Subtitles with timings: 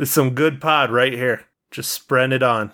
[0.00, 1.44] There's some good pod right here.
[1.70, 2.72] Just spread it on.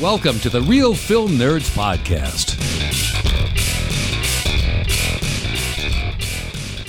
[0.00, 2.56] Welcome to the Real Film Nerds Podcast.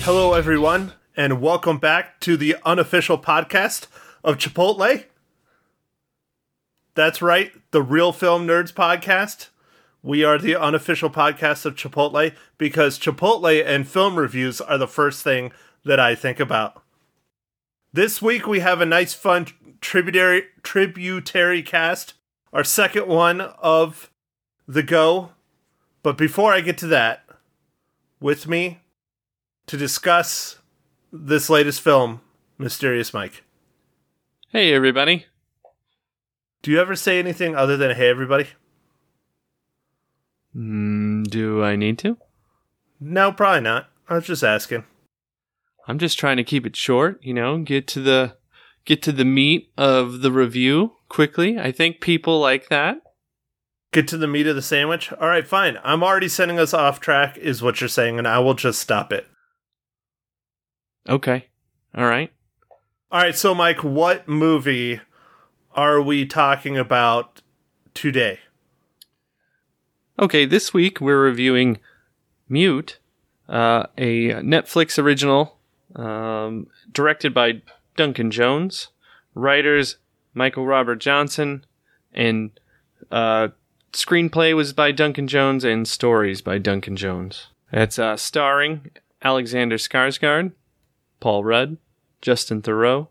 [0.00, 3.86] Hello, everyone, and welcome back to the unofficial podcast
[4.24, 5.04] of Chipotle.
[6.98, 9.50] That's right, the Real Film Nerds Podcast.
[10.02, 15.22] We are the unofficial podcast of Chipotle because Chipotle and film reviews are the first
[15.22, 15.52] thing
[15.84, 16.82] that I think about.
[17.92, 19.46] This week we have a nice, fun
[19.80, 22.14] tributary tributary cast
[22.52, 24.10] our second one of
[24.66, 25.30] the go.
[26.02, 27.24] But before I get to that,
[28.18, 28.80] with me
[29.68, 30.58] to discuss
[31.12, 32.22] this latest film,
[32.58, 33.44] Mysterious Mike.
[34.48, 35.26] Hey, everybody.
[36.62, 38.48] Do you ever say anything other than "Hey, everybody"?
[40.56, 42.18] Mm, do I need to?
[43.00, 43.88] No, probably not.
[44.08, 44.84] I was just asking.
[45.86, 48.36] I'm just trying to keep it short, you know, get to the
[48.84, 51.58] get to the meat of the review quickly.
[51.58, 52.98] I think people like that.
[53.92, 55.12] Get to the meat of the sandwich.
[55.12, 55.78] All right, fine.
[55.82, 59.12] I'm already sending us off track, is what you're saying, and I will just stop
[59.12, 59.26] it.
[61.08, 61.46] Okay.
[61.94, 62.30] All right.
[63.10, 65.00] All right, so Mike, what movie
[65.78, 67.40] are we talking about
[67.94, 68.40] today?
[70.18, 71.78] Okay, this week we're reviewing
[72.48, 72.98] Mute,
[73.48, 75.56] uh, a Netflix original
[75.94, 77.62] um, directed by
[77.94, 78.88] Duncan Jones,
[79.36, 79.98] writers
[80.34, 81.64] Michael Robert Johnson,
[82.12, 82.50] and
[83.12, 83.48] uh,
[83.92, 87.50] screenplay was by Duncan Jones and stories by Duncan Jones.
[87.72, 88.90] It's uh, starring
[89.22, 90.50] Alexander Skarsgård,
[91.20, 91.76] Paul Rudd,
[92.20, 93.06] Justin Theroux,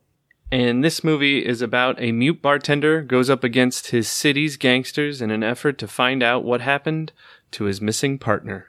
[0.51, 5.31] and this movie is about a mute bartender goes up against his city's gangsters in
[5.31, 7.11] an effort to find out what happened
[7.51, 8.67] to his missing partner.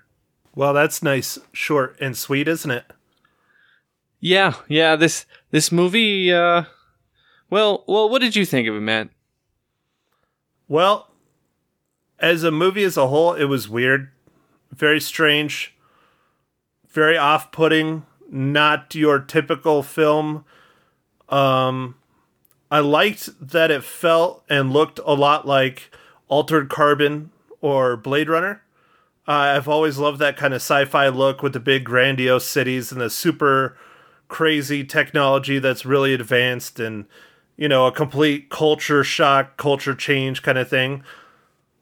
[0.54, 2.84] Well, that's nice, short and sweet, isn't it?
[4.20, 4.96] Yeah, yeah.
[4.96, 6.32] This this movie.
[6.32, 6.64] Uh,
[7.50, 8.08] well, well.
[8.08, 9.10] What did you think of it, Matt?
[10.66, 11.12] Well,
[12.18, 14.10] as a movie as a whole, it was weird,
[14.72, 15.74] very strange,
[16.88, 18.04] very off-putting.
[18.30, 20.44] Not your typical film.
[21.28, 21.96] Um,
[22.70, 25.90] I liked that it felt and looked a lot like
[26.28, 27.30] Altered Carbon
[27.60, 28.62] or Blade Runner.
[29.26, 33.00] Uh, I've always loved that kind of sci-fi look with the big grandiose cities and
[33.00, 33.76] the super
[34.28, 37.06] crazy technology that's really advanced and
[37.56, 41.02] you know a complete culture shock culture change kind of thing.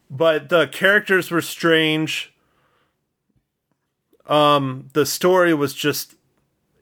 [0.08, 2.32] But the characters were strange.
[4.26, 6.14] Um the story was just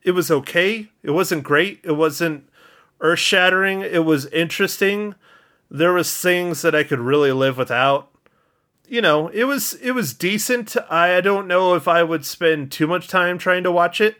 [0.03, 0.89] it was okay.
[1.03, 1.79] It wasn't great.
[1.83, 2.44] It wasn't
[3.01, 5.15] earth shattering it was interesting.
[5.69, 8.09] There was things that i could really live without.
[8.87, 10.75] You know it was it was decent.
[10.89, 14.17] I don't know if i would spend too much time trying to watch it.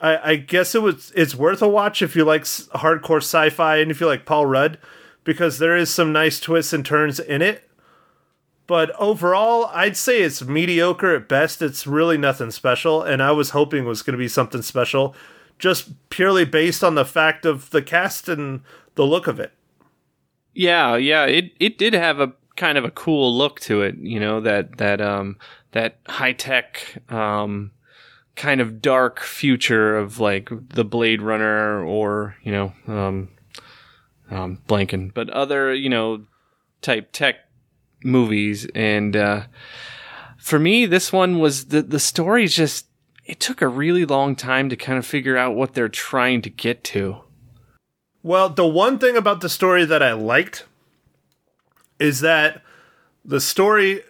[0.00, 3.90] I, I guess it was it's worth a watch if you like hardcore sci-fi and
[3.90, 4.78] if you like Paul Rudd,
[5.24, 7.68] because there is some nice twists and turns in it.
[8.66, 11.62] But overall, I'd say it's mediocre at best.
[11.62, 15.14] It's really nothing special, and I was hoping it was going to be something special,
[15.58, 18.62] just purely based on the fact of the cast and
[18.94, 19.52] the look of it.
[20.54, 21.24] Yeah, yeah.
[21.24, 23.96] It it did have a kind of a cool look to it.
[23.96, 25.38] You know that that um
[25.72, 27.70] that high tech um
[28.36, 33.28] kind of dark future of like the Blade Runner or you know um,
[34.30, 36.24] um blanking, but other you know
[36.80, 37.36] type tech
[38.04, 38.66] movies.
[38.74, 39.42] And uh,
[40.38, 42.86] for me, this one was the the story's just
[43.24, 46.50] it took a really long time to kind of figure out what they're trying to
[46.50, 47.18] get to.
[48.22, 50.64] Well, the one thing about the story that I liked
[51.98, 52.62] is that
[53.24, 54.02] the story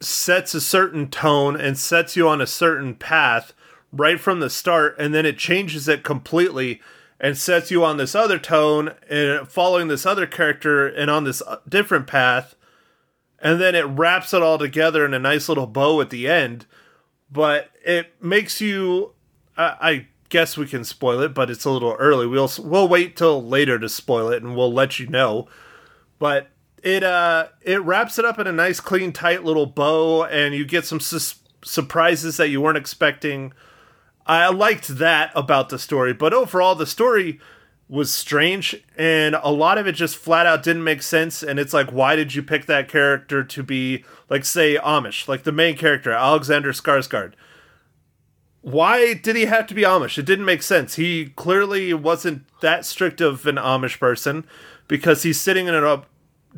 [0.00, 3.52] sets a certain tone and sets you on a certain path
[3.92, 6.80] right from the start, and then it changes it completely
[7.20, 11.40] and sets you on this other tone and following this other character and on this
[11.42, 12.56] uh, different path.
[13.38, 16.66] And then it wraps it all together in a nice little bow at the end.
[17.32, 19.12] But it makes you,
[19.56, 22.26] I, I guess we can spoil it, but it's a little early.
[22.26, 25.48] We'll we'll wait till later to spoil it, and we'll let you know.
[26.18, 26.48] But
[26.82, 30.64] it uh it wraps it up in a nice, clean, tight little bow, and you
[30.64, 33.52] get some surprises that you weren't expecting.
[34.26, 37.40] I liked that about the story, but overall, the story
[37.92, 41.42] was strange, and a lot of it just flat out didn't make sense.
[41.42, 45.42] And it's like, why did you pick that character to be, like, say, Amish, like
[45.42, 47.34] the main character, Alexander Skarsgård?
[48.62, 50.16] Why did he have to be Amish?
[50.16, 50.94] It didn't make sense.
[50.94, 54.46] He clearly wasn't that strict of an Amish person
[54.88, 56.02] because he's sitting in a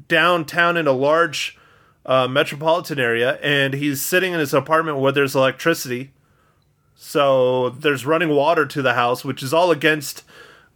[0.07, 1.59] downtown in a large
[2.07, 6.13] uh, metropolitan area, and he's sitting in his apartment where there's electricity.
[6.95, 10.23] So there's running water to the house, which is all against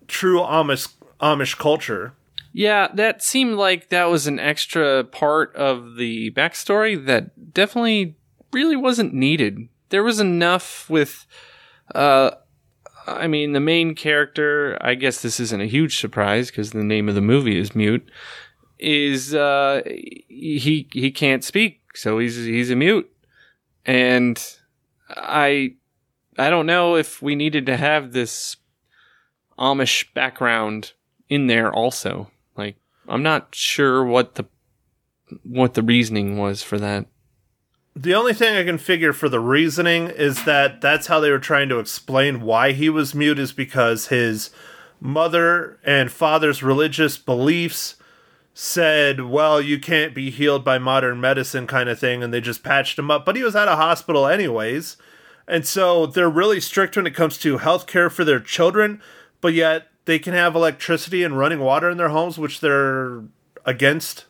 [0.08, 2.14] true Amish Amish culture.
[2.52, 8.16] Yeah, that seemed like that was an extra part of the backstory that definitely
[8.52, 9.68] really wasn't needed.
[9.90, 11.26] There was enough with,
[11.94, 12.32] uh,
[13.06, 17.08] I mean, the main character, I guess this isn't a huge surprise because the name
[17.08, 18.10] of the movie is Mute,
[18.78, 23.10] is, uh, he, he can't speak, so he's, he's a mute.
[23.84, 24.42] And
[25.10, 25.74] I,
[26.38, 28.56] I don't know if we needed to have this
[29.58, 30.92] Amish background
[31.28, 32.30] in there also.
[32.56, 32.76] Like,
[33.08, 34.46] I'm not sure what the
[35.42, 37.06] what the reasoning was for that.
[37.94, 41.38] The only thing I can figure for the reasoning is that that's how they were
[41.38, 44.50] trying to explain why he was mute is because his
[45.00, 47.96] mother and father's religious beliefs
[48.54, 52.64] said, well, you can't be healed by modern medicine kind of thing, and they just
[52.64, 53.24] patched him up.
[53.24, 54.96] But he was at a hospital anyways.
[55.46, 59.00] And so they're really strict when it comes to health care for their children,
[59.40, 63.22] but yet they can have electricity and running water in their homes, which they're
[63.64, 64.24] against.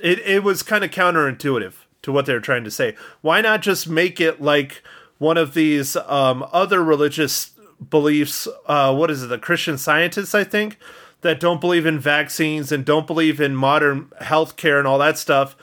[0.00, 2.96] It it was kind of counterintuitive to what they were trying to say.
[3.20, 4.82] Why not just make it like
[5.18, 7.52] one of these um, other religious
[7.90, 8.46] beliefs?
[8.66, 9.28] Uh, what is it?
[9.28, 10.78] The Christian scientists, I think,
[11.22, 15.56] that don't believe in vaccines and don't believe in modern healthcare and all that stuff,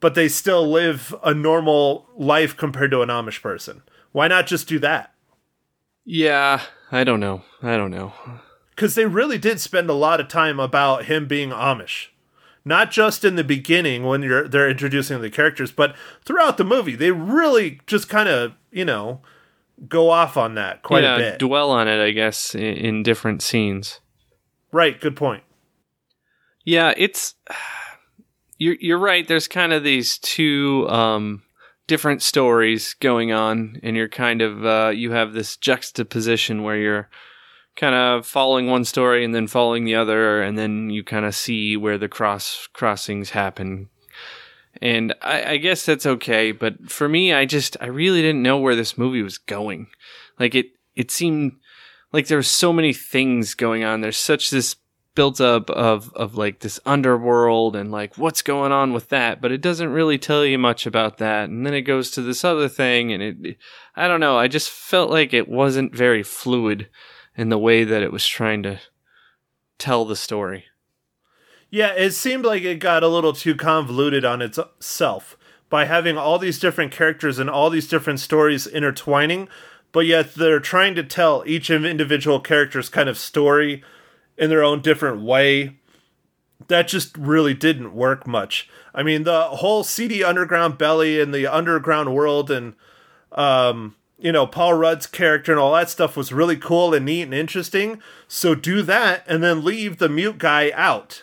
[0.00, 3.82] but they still live a normal life compared to an Amish person.
[4.12, 5.12] Why not just do that?
[6.04, 7.42] Yeah, I don't know.
[7.62, 8.12] I don't know
[8.80, 12.06] because they really did spend a lot of time about him being Amish.
[12.64, 15.94] Not just in the beginning when you're they're introducing the characters, but
[16.24, 19.20] throughout the movie, they really just kind of you know
[19.86, 21.38] go off on that quite yeah, a bit.
[21.38, 24.00] Dwell on it, I guess, in, in different scenes.
[24.72, 24.98] Right.
[24.98, 25.42] Good point.
[26.64, 27.34] Yeah, it's
[28.56, 29.28] you're you're right.
[29.28, 31.42] There's kind of these two um,
[31.90, 37.10] different stories going on, and you're kind of uh, you have this juxtaposition where you're
[37.74, 41.34] kind of following one story and then following the other, and then you kind of
[41.34, 43.88] see where the cross crossings happen.
[44.80, 48.58] And I, I guess that's okay, but for me, I just I really didn't know
[48.58, 49.88] where this movie was going.
[50.38, 51.58] Like it, it seemed
[52.12, 54.00] like there were so many things going on.
[54.00, 54.76] There's such this
[55.20, 59.52] built up of of like this underworld and like what's going on with that but
[59.52, 62.68] it doesn't really tell you much about that and then it goes to this other
[62.68, 63.56] thing and it
[63.96, 66.88] i don't know i just felt like it wasn't very fluid
[67.36, 68.78] in the way that it was trying to
[69.78, 70.66] tell the story.
[71.70, 75.36] Yeah, it seemed like it got a little too convoluted on itself
[75.68, 79.48] by having all these different characters and all these different stories intertwining,
[79.92, 83.82] but yet they're trying to tell each individual character's kind of story
[84.40, 85.76] in their own different way.
[86.66, 88.68] That just really didn't work much.
[88.94, 92.74] I mean, the whole seedy underground belly and the underground world and
[93.32, 97.22] um you know, Paul Rudd's character and all that stuff was really cool and neat
[97.22, 98.02] and interesting.
[98.28, 101.22] So do that and then leave the mute guy out.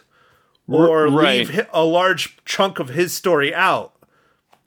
[0.67, 1.47] Or right.
[1.47, 3.93] leave a large chunk of his story out.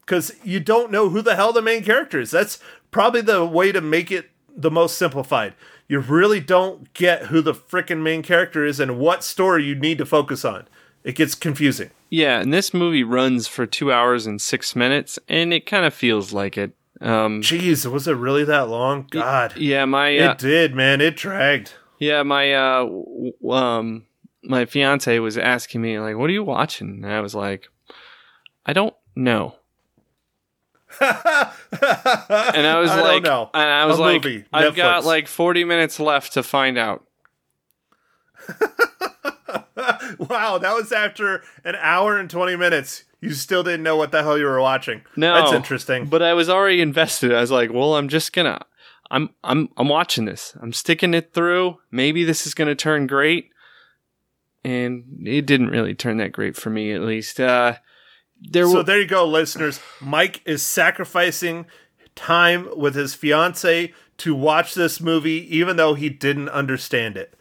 [0.00, 2.31] Because you don't know who the hell the main character is.
[2.31, 2.61] That's
[2.93, 5.55] probably the way to make it the most simplified.
[5.90, 9.98] You really don't get who the freaking main character is and what story you need
[9.98, 10.69] to focus on.
[11.02, 11.90] It gets confusing.
[12.08, 15.93] Yeah, and this movie runs for two hours and six minutes, and it kind of
[15.93, 16.76] feels like it.
[17.00, 19.08] Um, Jeez, was it really that long?
[19.10, 19.56] God.
[19.56, 21.00] Yeah, my uh, it did, man.
[21.00, 21.72] It dragged.
[21.98, 24.06] Yeah, my uh, w- um,
[24.44, 27.69] my fiance was asking me like, "What are you watching?" And I was like,
[28.65, 29.56] "I don't know."
[31.01, 31.11] and
[32.67, 33.51] I was I like, know.
[33.55, 37.05] and I was A like, movie, I've got like forty minutes left to find out.
[40.19, 43.05] wow, that was after an hour and 20 minutes.
[43.20, 45.03] You still didn't know what the hell you were watching.
[45.17, 46.06] No, That's interesting.
[46.06, 47.35] But I was already invested.
[47.35, 48.65] I was like, well, I'm just gonna,
[49.11, 50.56] I'm, I'm, I'm watching this.
[50.61, 51.79] I'm sticking it through.
[51.91, 53.51] Maybe this is gonna turn great.
[54.65, 57.41] And it didn't really turn that great for me, at least.
[57.41, 57.77] Uh,
[58.41, 59.81] there so there you go, listeners.
[60.01, 61.67] Mike is sacrificing
[62.15, 67.35] time with his fiance to watch this movie, even though he didn't understand it.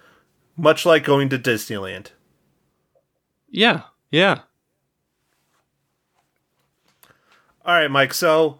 [0.56, 2.08] Much like going to Disneyland.
[3.50, 4.41] yeah, yeah.
[7.65, 8.13] All right, Mike.
[8.13, 8.60] So,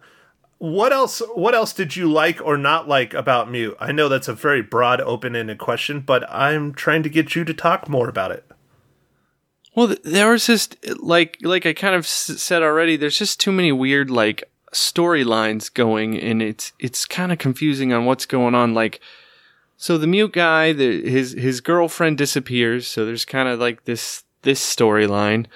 [0.58, 1.20] what else?
[1.34, 3.76] What else did you like or not like about Mute?
[3.80, 7.54] I know that's a very broad, open-ended question, but I'm trying to get you to
[7.54, 8.44] talk more about it.
[9.74, 12.96] Well, th- there was just like like I kind of said already.
[12.96, 18.04] There's just too many weird like storylines going, and it's it's kind of confusing on
[18.04, 18.74] what's going on.
[18.74, 19.00] Like,
[19.76, 22.86] so the mute guy, the, his his girlfriend disappears.
[22.86, 25.46] So there's kind of like this this storyline.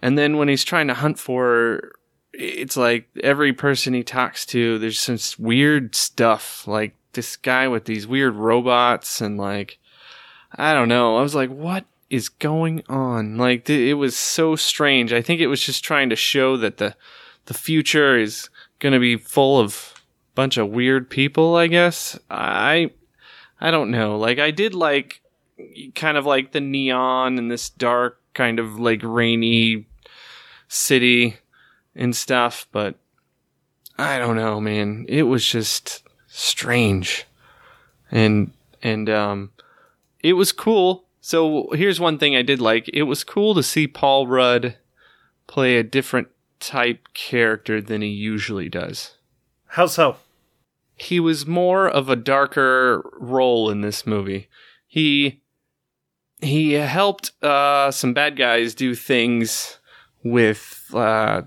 [0.00, 1.92] And then when he's trying to hunt for her,
[2.32, 6.66] it's like every person he talks to, there's some weird stuff.
[6.66, 9.78] Like this guy with these weird robots and like,
[10.54, 11.16] I don't know.
[11.16, 13.36] I was like, what is going on?
[13.36, 15.12] Like th- it was so strange.
[15.12, 16.94] I think it was just trying to show that the,
[17.46, 19.94] the future is going to be full of
[20.34, 22.18] bunch of weird people, I guess.
[22.30, 22.90] I,
[23.60, 24.16] I don't know.
[24.16, 25.20] Like I did like
[25.94, 29.86] kind of like the neon and this dark kind of like rainy
[30.68, 31.36] city
[31.94, 32.96] and stuff, but
[33.98, 35.06] I don't know, man.
[35.08, 37.26] It was just strange.
[38.10, 38.52] And
[38.82, 39.50] and um
[40.20, 41.03] it was cool.
[41.26, 42.86] So here's one thing I did like.
[42.92, 44.76] It was cool to see Paul Rudd
[45.46, 46.28] play a different
[46.60, 49.12] type character than he usually does.
[49.68, 50.16] How so?
[50.96, 54.48] He was more of a darker role in this movie.
[54.86, 55.40] He
[56.42, 59.78] he helped uh, some bad guys do things
[60.22, 61.40] with uh,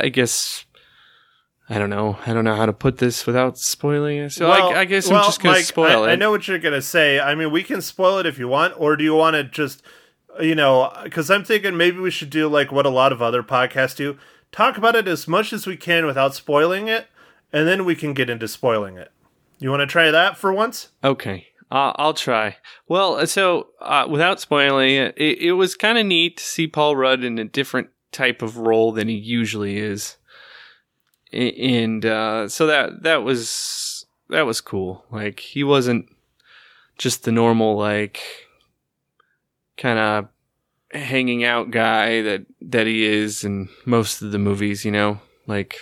[0.00, 0.64] I guess
[1.68, 2.18] I don't know.
[2.26, 4.30] I don't know how to put this without spoiling it.
[4.32, 6.12] So Well- I, I guess well, I'm just gonna Mike, spoil I, it.
[6.12, 7.18] I know what you're gonna say.
[7.18, 9.82] I mean, we can spoil it if you want, or do you want to just,
[10.40, 13.42] you know, because I'm thinking maybe we should do like what a lot of other
[13.42, 14.18] podcasts do:
[14.52, 17.06] talk about it as much as we can without spoiling it,
[17.52, 19.10] and then we can get into spoiling it.
[19.58, 20.88] You want to try that for once?
[21.02, 22.58] Okay, uh, I'll try.
[22.88, 26.94] Well, so uh, without spoiling it, it, it was kind of neat to see Paul
[26.96, 30.16] Rudd in a different type of role than he usually is,
[31.34, 35.04] and uh, so that that was that was cool.
[35.10, 36.06] Like he wasn't
[36.98, 38.20] just the normal like
[39.76, 40.28] kind of
[40.92, 44.84] hanging out guy that that he is in most of the movies.
[44.84, 45.76] You know, like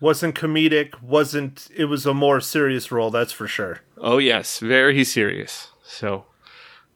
[0.00, 1.02] Wasn't comedic.
[1.02, 1.68] Wasn't.
[1.74, 3.10] It was a more serious role.
[3.10, 3.80] That's for sure.
[3.98, 5.68] oh yes, very serious.
[5.82, 6.26] So.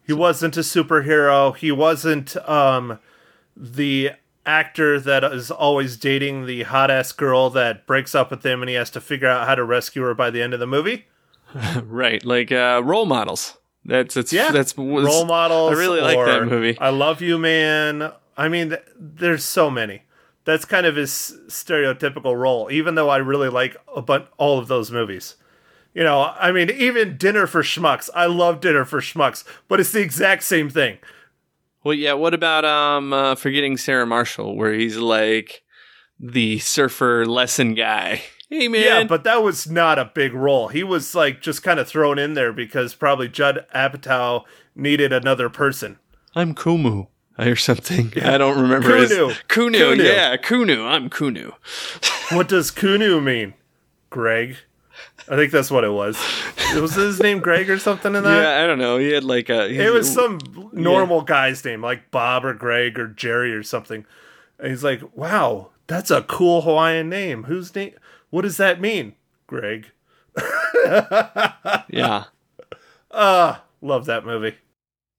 [0.07, 1.55] He wasn't a superhero.
[1.55, 2.99] He wasn't um,
[3.55, 4.12] the
[4.49, 8.69] actor that is always dating the hot ass girl that breaks up with him and
[8.69, 11.07] he has to figure out how to rescue her by the end of the movie.
[11.85, 13.57] Right, like uh, role models.
[13.85, 15.73] That's it's Yeah, that's role models.
[15.73, 16.78] I really like that movie.
[16.78, 18.12] I love you, man.
[18.37, 20.02] I mean, th- there's so many.
[20.45, 22.71] That's kind of his stereotypical role.
[22.71, 25.37] Even though I really like a bun- all of those movies.
[25.95, 28.11] You know, I mean, even Dinner for Schmucks.
[28.14, 30.99] I love Dinner for Schmucks, but it's the exact same thing.
[31.85, 32.12] Well, yeah.
[32.14, 35.62] What about um, uh, forgetting Sarah Marshall, where he's like
[36.18, 38.23] the surfer lesson guy?
[38.50, 38.82] Hey, man.
[38.82, 40.68] Yeah, but that was not a big role.
[40.68, 44.44] He was like just kind of thrown in there because probably Judd Apatow
[44.75, 45.99] needed another person.
[46.35, 47.08] I'm Kumu
[47.38, 48.11] or something.
[48.25, 48.97] I don't remember.
[48.97, 49.35] his- Kunu.
[49.49, 49.75] Kunu.
[49.97, 50.02] Kunu.
[50.02, 50.87] Yeah, Kunu.
[50.88, 51.52] I'm Kunu.
[52.35, 53.52] What does Kunu mean?
[54.08, 54.56] Greg.
[55.31, 56.17] I think that's what it was.
[56.75, 58.43] Was his name Greg or something in that?
[58.43, 58.99] yeah, I don't know.
[58.99, 59.69] He had like a.
[59.69, 60.39] It was some
[60.73, 64.05] normal guy's name, like Bob or Greg or Jerry or something.
[64.59, 67.45] And he's like, "Wow, that's a cool Hawaiian name.
[67.45, 67.95] Whose name?
[68.31, 69.15] What does that mean?"
[69.47, 69.91] Greg.
[71.89, 72.25] Yeah.
[73.11, 74.57] Ah, Love that movie.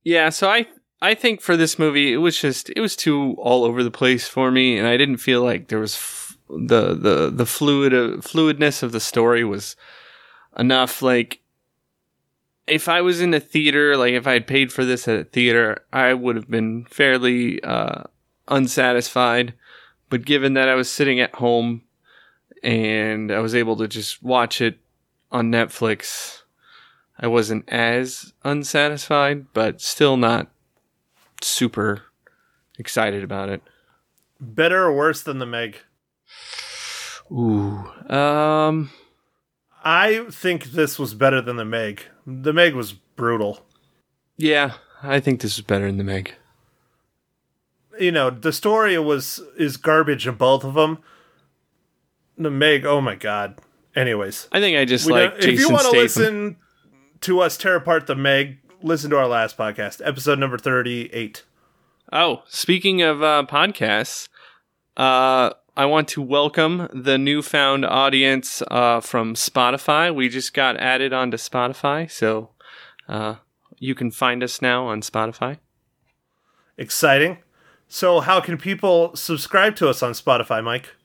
[0.04, 0.68] Yeah, so I
[1.02, 4.28] I think for this movie it was just it was too all over the place
[4.28, 8.84] for me and I didn't feel like there was f- the the the fluid fluidness
[8.84, 9.76] of the story was
[10.58, 11.42] enough like
[12.68, 15.24] if I was in a theater like if I had paid for this at a
[15.24, 18.04] theater I would have been fairly uh
[18.48, 19.54] unsatisfied
[20.10, 21.84] but given that I was sitting at home
[22.64, 24.80] and I was able to just watch it
[25.32, 26.40] on Netflix
[27.20, 30.48] I wasn't as unsatisfied, but still not
[31.42, 32.04] super
[32.78, 33.62] excited about it.
[34.40, 35.80] Better or worse than the Meg?
[37.32, 37.86] Ooh.
[38.14, 38.90] Um
[39.84, 42.04] I think this was better than the Meg.
[42.28, 43.66] The Meg was brutal.
[44.38, 46.34] yeah, I think this is better than the Meg.
[48.00, 51.00] You know, the story was is garbage in both of them.
[52.38, 53.60] The Meg, oh my god.
[53.96, 56.58] Anyways, I think I just like Jason if you want to listen
[57.22, 61.44] to us tear apart the Meg, listen to our last podcast, episode number thirty-eight.
[62.14, 64.30] Oh, speaking of uh, podcasts,
[64.96, 70.14] uh, I want to welcome the newfound audience uh, from Spotify.
[70.14, 72.50] We just got added onto Spotify, so
[73.08, 73.36] uh,
[73.78, 75.60] you can find us now on Spotify.
[76.78, 77.38] Exciting.
[77.88, 80.98] So, how can people subscribe to us on Spotify, Mike?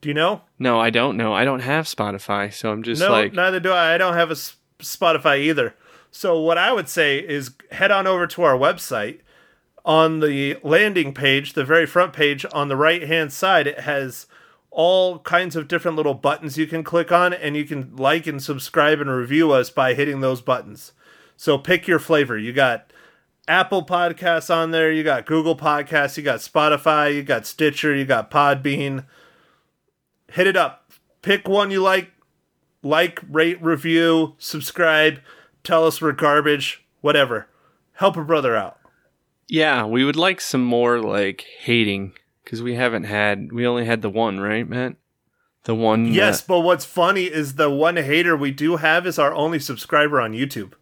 [0.00, 0.40] Do you know?
[0.58, 1.34] No, I don't know.
[1.34, 3.92] I don't have Spotify, so I'm just No, like, neither do I.
[3.92, 4.36] I don't have a
[4.78, 5.74] Spotify either.
[6.10, 9.18] So what I would say is head on over to our website.
[9.88, 14.26] On the landing page, the very front page on the right hand side, it has
[14.70, 18.42] all kinds of different little buttons you can click on, and you can like and
[18.42, 20.92] subscribe and review us by hitting those buttons.
[21.38, 22.36] So pick your flavor.
[22.36, 22.92] You got
[23.48, 28.04] Apple Podcasts on there, you got Google Podcasts, you got Spotify, you got Stitcher, you
[28.04, 29.06] got Podbean.
[30.32, 30.92] Hit it up.
[31.22, 32.10] Pick one you like,
[32.82, 35.20] like, rate, review, subscribe,
[35.64, 37.48] tell us we're garbage, whatever.
[37.94, 38.77] Help a brother out.
[39.48, 42.12] Yeah, we would like some more like hating
[42.44, 43.52] because we haven't had.
[43.52, 44.96] We only had the one, right, Matt?
[45.64, 46.06] The one.
[46.06, 50.20] Yes, but what's funny is the one hater we do have is our only subscriber
[50.20, 50.72] on YouTube.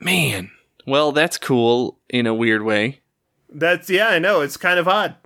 [0.00, 0.50] man.
[0.86, 3.00] Well, that's cool in a weird way.
[3.50, 4.40] That's yeah, I know.
[4.40, 5.16] It's kind of odd.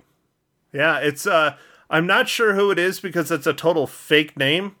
[0.73, 1.55] Yeah, it's uh
[1.89, 4.75] I'm not sure who it is because it's a total fake name.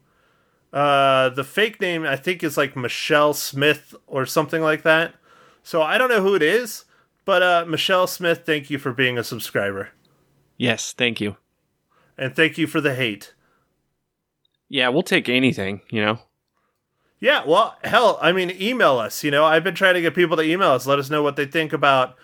[0.73, 5.13] Uh the fake name I think is like Michelle Smith or something like that.
[5.63, 6.83] So I don't know who it is,
[7.25, 9.89] but uh Michelle Smith, thank you for being a subscriber.
[10.57, 11.37] Yes, thank you.
[12.17, 13.33] And thank you for the hate.
[14.69, 15.81] Yeah, we'll take anything.
[15.89, 16.19] You know.
[17.19, 19.23] Yeah, well, hell, I mean, email us.
[19.23, 21.37] You know, I've been trying to get people to email us, let us know what
[21.37, 22.17] they think about,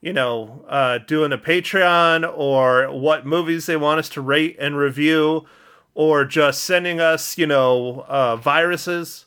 [0.00, 4.76] you know, uh, doing a Patreon or what movies they want us to rate and
[4.76, 5.44] review,
[5.92, 9.26] or just sending us, you know, uh, viruses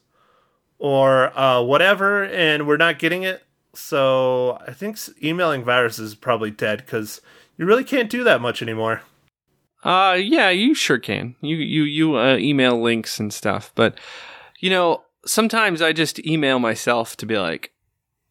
[0.79, 3.43] or uh, whatever, and we're not getting it.
[3.77, 7.21] So I think emailing viruses is probably dead because
[7.57, 9.01] you really can't do that much anymore.
[9.83, 11.35] Uh yeah, you sure can.
[11.41, 13.99] You you you uh, email links and stuff, but
[14.59, 17.71] you know, sometimes I just email myself to be like,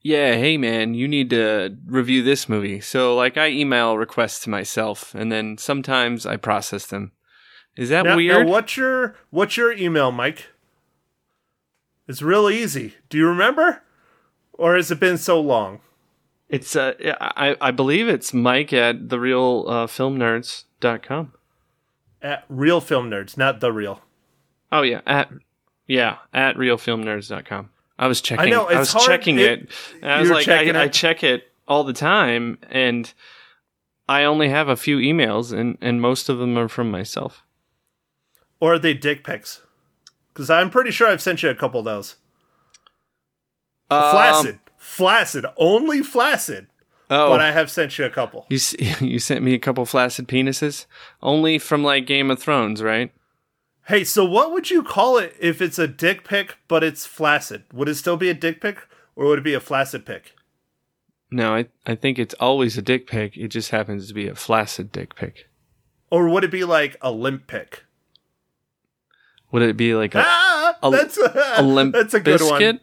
[0.02, 4.50] "Yeah, hey man, you need to review this movie." So like I email requests to
[4.50, 7.12] myself and then sometimes I process them.
[7.76, 8.48] Is that Now, now weird?
[8.48, 10.46] what's your what's your email, Mike?
[12.08, 12.94] It's real easy.
[13.08, 13.82] Do you remember?
[14.58, 15.80] Or has it been so long?
[16.48, 21.32] It's uh I I believe it's Mike at the real uh, filmnerds.com.
[22.22, 24.00] At Real Film Nerds, not the real.
[24.72, 25.30] Oh yeah, at
[25.86, 27.70] yeah, at realfilmnerds.com.
[27.98, 28.46] I was checking.
[28.46, 29.70] I, know, it's was hard- checking it- it.
[30.02, 33.12] and I was like, checking I, I check it all the time, and
[34.08, 37.42] I only have a few emails, and and most of them are from myself.
[38.60, 39.62] Or are they dick pics?
[40.32, 42.16] Because I'm pretty sure I've sent you a couple of those.
[43.90, 44.58] Um, Flaccid.
[44.78, 45.46] Flaccid.
[45.56, 46.66] Only flaccid.
[47.10, 48.46] oh, But I have sent you a couple.
[48.49, 48.58] you
[49.00, 50.86] you sent me a couple flaccid penises,
[51.22, 53.12] only from like Game of Thrones, right?
[53.86, 57.62] Hey, so what would you call it if it's a dick pic but it's flaccid?
[57.72, 58.78] Would it still be a dick pic
[59.14, 60.32] or would it be a flaccid pic?
[61.30, 63.36] No, I I think it's always a dick pic.
[63.36, 65.49] It just happens to be a flaccid dick pic.
[66.10, 67.84] Or would it be like a limp pic?
[69.52, 72.75] Would it be like a, Ah, a- that's a, a limp that's a good biscuit?
[72.76, 72.80] one.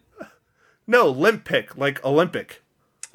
[0.88, 2.62] No, limp pic, like Olympic.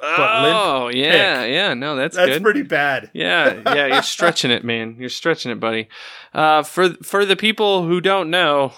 [0.01, 1.51] Oh yeah, pic.
[1.53, 1.73] yeah.
[1.73, 2.41] No, that's, That's good.
[2.43, 3.09] pretty bad.
[3.13, 4.95] Yeah, yeah, you're stretching it, man.
[4.97, 5.89] You're stretching it, buddy.
[6.33, 8.73] Uh, for for the people who don't know,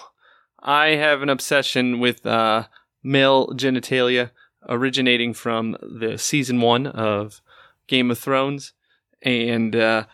[0.60, 2.64] I have an obsession with uh,
[3.02, 4.30] male genitalia,
[4.68, 7.40] originating from the season one of
[7.86, 8.72] Game of Thrones,
[9.22, 10.04] and uh,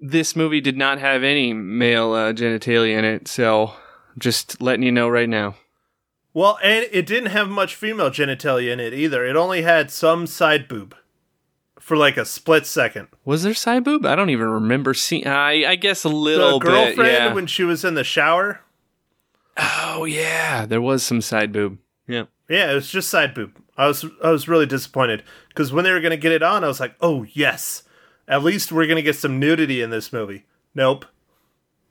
[0.00, 3.28] this movie did not have any male uh, genitalia in it.
[3.28, 3.74] So,
[4.18, 5.56] just letting you know right now.
[6.34, 9.24] Well, and it didn't have much female genitalia in it either.
[9.24, 10.96] It only had some side boob
[11.78, 13.06] for like a split second.
[13.24, 14.04] Was there side boob?
[14.04, 15.26] I don't even remember seeing.
[15.28, 17.12] I I guess a little the girlfriend bit.
[17.12, 17.32] Yeah.
[17.32, 18.60] when she was in the shower.
[19.56, 21.78] oh yeah, there was some side boob.
[22.08, 22.24] Yeah.
[22.48, 23.56] Yeah, it was just side boob.
[23.76, 26.68] I was I was really disappointed because when they were gonna get it on, I
[26.68, 27.84] was like, oh yes,
[28.26, 30.46] at least we're gonna get some nudity in this movie.
[30.74, 31.06] Nope,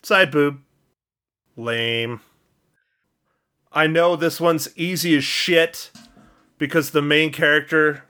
[0.02, 0.60] side boob,
[1.56, 2.20] lame.
[3.76, 5.90] I know this one's easy as shit
[6.60, 8.04] because the main character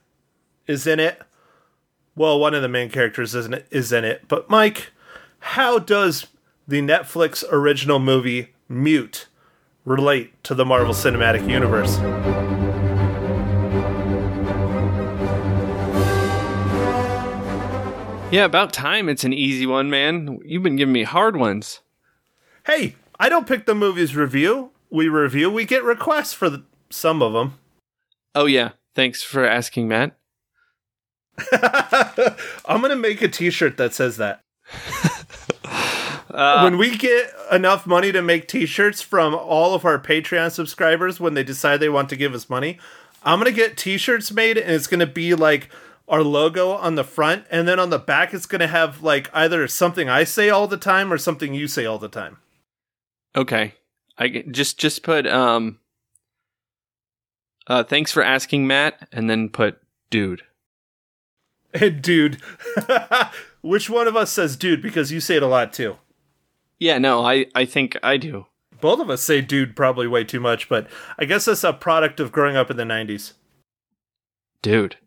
[0.67, 1.21] is in it.
[2.15, 4.27] Well, one of the main characters isn't is in it.
[4.27, 4.91] But Mike,
[5.39, 6.27] how does
[6.67, 9.27] the Netflix original movie Mute
[9.85, 11.97] relate to the Marvel Cinematic Universe?
[18.33, 20.39] Yeah, about time it's an easy one, man.
[20.43, 21.79] You've been giving me hard ones.
[22.65, 24.71] Hey, I don't pick the movies review.
[24.93, 25.49] We review.
[25.49, 27.57] We get requests for the, some of them.
[28.35, 28.73] Oh, yeah.
[28.93, 30.15] Thanks for asking, Matt.
[32.65, 34.41] I'm gonna make a T-shirt that says that.
[36.33, 41.19] Uh, when we get enough money to make T-shirts from all of our Patreon subscribers,
[41.19, 42.79] when they decide they want to give us money,
[43.21, 45.69] I'm gonna get T-shirts made, and it's gonna be like
[46.07, 49.67] our logo on the front, and then on the back, it's gonna have like either
[49.67, 52.37] something I say all the time or something you say all the time.
[53.35, 53.75] okay.
[54.17, 55.79] I just just put um
[57.67, 60.43] uh thanks for asking, Matt, and then put dude.
[61.73, 62.37] And dude,
[63.61, 64.81] which one of us says dude?
[64.81, 65.97] Because you say it a lot too.
[66.79, 68.45] Yeah, no, I I think I do.
[68.79, 72.19] Both of us say dude probably way too much, but I guess that's a product
[72.19, 73.31] of growing up in the 90s.
[74.61, 74.97] Dude.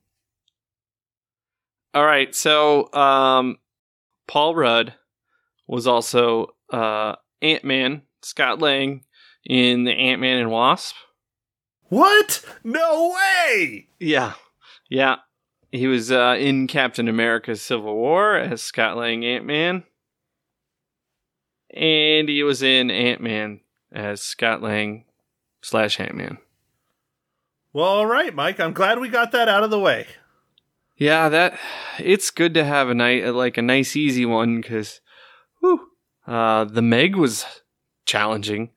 [1.92, 2.34] All right.
[2.34, 3.58] So, um,
[4.26, 4.94] Paul Rudd
[5.66, 9.04] was also uh, Ant Man, Scott Lang
[9.44, 10.96] in the Ant Man and Wasp.
[11.88, 12.44] What?
[12.64, 13.88] No way!
[14.00, 14.32] Yeah.
[14.88, 15.16] Yeah.
[15.70, 19.84] He was uh, in Captain America Civil War as Scott Lang Ant Man.
[21.72, 23.60] And he was in Ant Man
[23.92, 25.04] as Scott Lang
[25.62, 26.38] slash Ant Man.
[27.72, 28.58] Well, all right, Mike.
[28.58, 30.06] I'm glad we got that out of the way.
[30.96, 31.58] Yeah, that
[31.98, 35.00] it's good to have a night like a nice easy one because,
[36.26, 37.44] uh, the Meg was
[38.06, 38.70] challenging.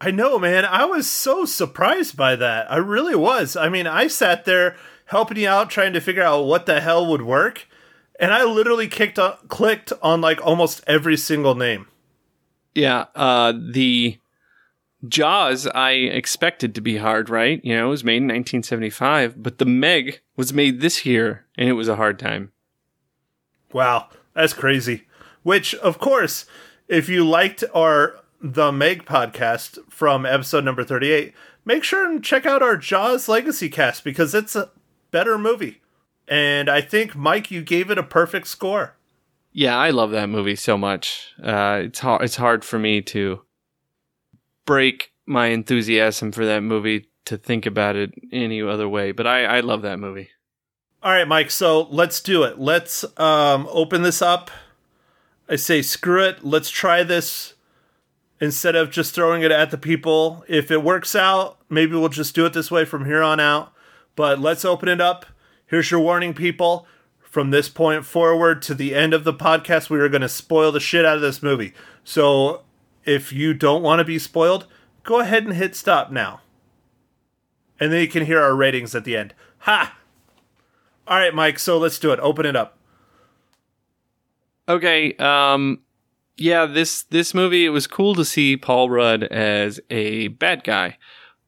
[0.00, 0.64] I know, man.
[0.64, 2.70] I was so surprised by that.
[2.72, 3.56] I really was.
[3.56, 7.06] I mean, I sat there helping you out, trying to figure out what the hell
[7.06, 7.68] would work,
[8.18, 11.86] and I literally kicked on, clicked on like almost every single name.
[12.74, 14.18] Yeah, uh, the
[15.06, 17.60] Jaws I expected to be hard, right?
[17.64, 21.68] You know, it was made in 1975, but the Meg was made this year, and
[21.68, 22.52] it was a hard time.
[23.72, 25.04] Wow, that's crazy.
[25.42, 26.46] Which, of course,
[26.88, 31.32] if you liked our the Meg podcast from episode number 38,
[31.64, 34.70] make sure and check out our Jaws Legacy cast because it's a
[35.12, 35.80] better movie.
[36.26, 38.96] And I think, Mike, you gave it a perfect score.
[39.52, 41.32] Yeah, I love that movie so much.
[41.42, 42.22] Uh, it's hard.
[42.22, 43.42] It's hard for me to
[44.64, 49.12] break my enthusiasm for that movie to think about it any other way.
[49.12, 50.30] But I, I love that movie.
[51.02, 51.50] All right, Mike.
[51.50, 52.58] So let's do it.
[52.58, 54.50] Let's um, open this up.
[55.48, 56.44] I say, screw it.
[56.44, 57.51] Let's try this
[58.42, 60.44] instead of just throwing it at the people.
[60.48, 63.72] If it works out, maybe we'll just do it this way from here on out.
[64.16, 65.24] But let's open it up.
[65.64, 66.84] Here's your warning, people.
[67.20, 70.72] From this point forward to the end of the podcast, we are going to spoil
[70.72, 71.72] the shit out of this movie.
[72.02, 72.62] So
[73.04, 74.66] if you don't want to be spoiled,
[75.04, 76.40] go ahead and hit stop now.
[77.78, 79.34] And then you can hear our ratings at the end.
[79.58, 79.96] Ha!
[81.06, 82.18] All right, Mike, so let's do it.
[82.18, 82.76] Open it up.
[84.68, 85.78] Okay, um
[86.36, 90.98] yeah, this this movie it was cool to see Paul Rudd as a bad guy.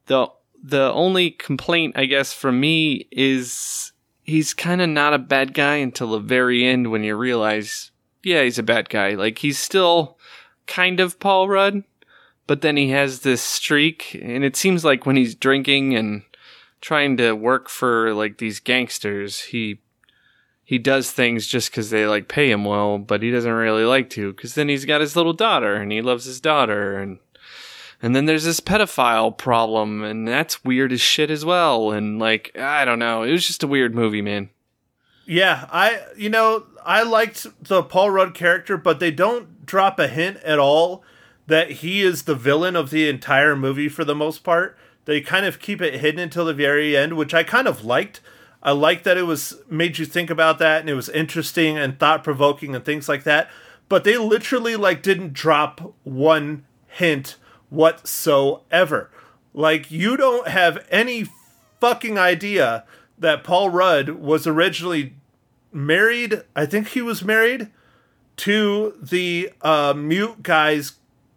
[0.05, 0.27] The
[0.61, 3.91] the only complaint I guess from me is
[4.23, 7.91] he's kind of not a bad guy until the very end when you realize
[8.23, 9.11] yeah, he's a bad guy.
[9.11, 10.17] Like he's still
[10.65, 11.83] kind of Paul Rudd,
[12.47, 16.23] but then he has this streak and it seems like when he's drinking and
[16.81, 19.79] trying to work for like these gangsters, he
[20.67, 24.09] he does things just because they like pay him well, but he doesn't really like
[24.09, 27.19] to because then he's got his little daughter and he loves his daughter and
[28.01, 32.57] and then there's this pedophile problem and that's weird as shit as well and like
[32.57, 34.49] I don't know, it was just a weird movie, man.
[35.27, 40.07] Yeah, I you know I liked the Paul Rudd character, but they don't drop a
[40.07, 41.03] hint at all
[41.45, 44.75] that he is the villain of the entire movie for the most part.
[45.05, 48.19] They kind of keep it hidden until the very end, which I kind of liked
[48.65, 51.99] I like that it was made you think about that and it was interesting and
[51.99, 53.47] thought provoking and things like that.
[53.87, 57.35] But they literally like didn't drop one hint
[57.69, 59.11] whatsoever.
[59.53, 61.27] Like you don't have any
[61.79, 62.85] fucking idea
[63.19, 65.13] that Paul Rudd was originally
[65.71, 66.41] married.
[66.55, 67.69] I think he was married
[68.37, 70.93] to the uh, mute guy's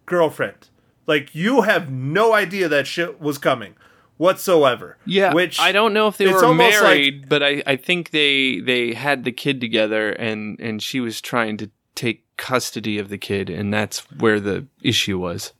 [0.07, 0.69] girlfriend.
[1.05, 3.75] Like you have no idea that shit was coming
[4.19, 4.97] whatsoever.
[5.05, 8.59] Yeah, which I don't know if they were married, like- but I, I think they
[8.59, 13.17] they had the kid together, and and she was trying to take custody of the
[13.17, 15.53] kid, and that's where the issue was.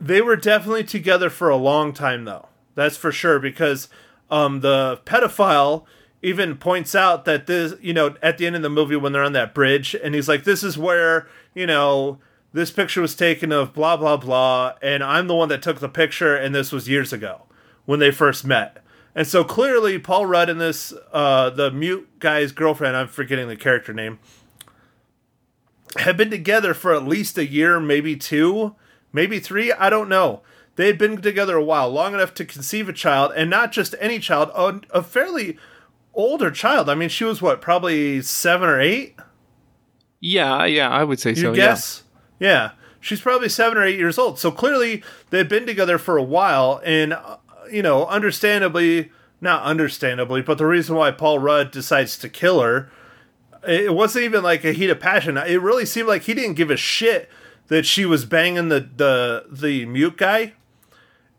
[0.00, 2.48] They were definitely together for a long time, though.
[2.74, 3.88] That's for sure, because
[4.30, 5.84] um, the pedophile
[6.22, 9.24] even points out that this, you know, at the end of the movie when they're
[9.24, 12.18] on that bridge, and he's like, "This is where you know."
[12.50, 15.88] This picture was taken of blah blah blah, and I'm the one that took the
[15.88, 17.42] picture, and this was years ago
[17.88, 18.84] when they first met.
[19.14, 23.56] And so clearly, Paul Rudd and this uh, the mute guy's girlfriend, I'm forgetting the
[23.56, 24.18] character name,
[25.96, 28.76] had been together for at least a year, maybe two,
[29.10, 29.72] maybe three.
[29.72, 30.42] I don't know.
[30.76, 33.94] They had been together a while, long enough to conceive a child, and not just
[33.98, 35.56] any child, a, a fairly
[36.12, 36.90] older child.
[36.90, 39.16] I mean, she was what, probably seven or eight?
[40.20, 41.54] Yeah, yeah, I would say You so.
[41.54, 42.02] guess?
[42.38, 42.72] Yeah.
[43.00, 44.38] She's probably seven or eight years old.
[44.38, 46.82] So clearly they've been together for a while.
[46.84, 47.16] And,
[47.70, 52.90] you know, understandably, not understandably, but the reason why Paul Rudd decides to kill her,
[53.66, 55.36] it wasn't even like a heat of passion.
[55.36, 57.28] It really seemed like he didn't give a shit
[57.68, 60.54] that she was banging the, the, the mute guy.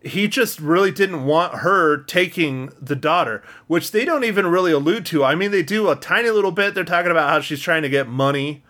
[0.02, 5.06] He just really didn't want her taking the daughter, which they don't even really allude
[5.08, 5.26] to.
[5.26, 6.74] I mean, they do a tiny little bit.
[6.74, 8.63] They're talking about how she's trying to get money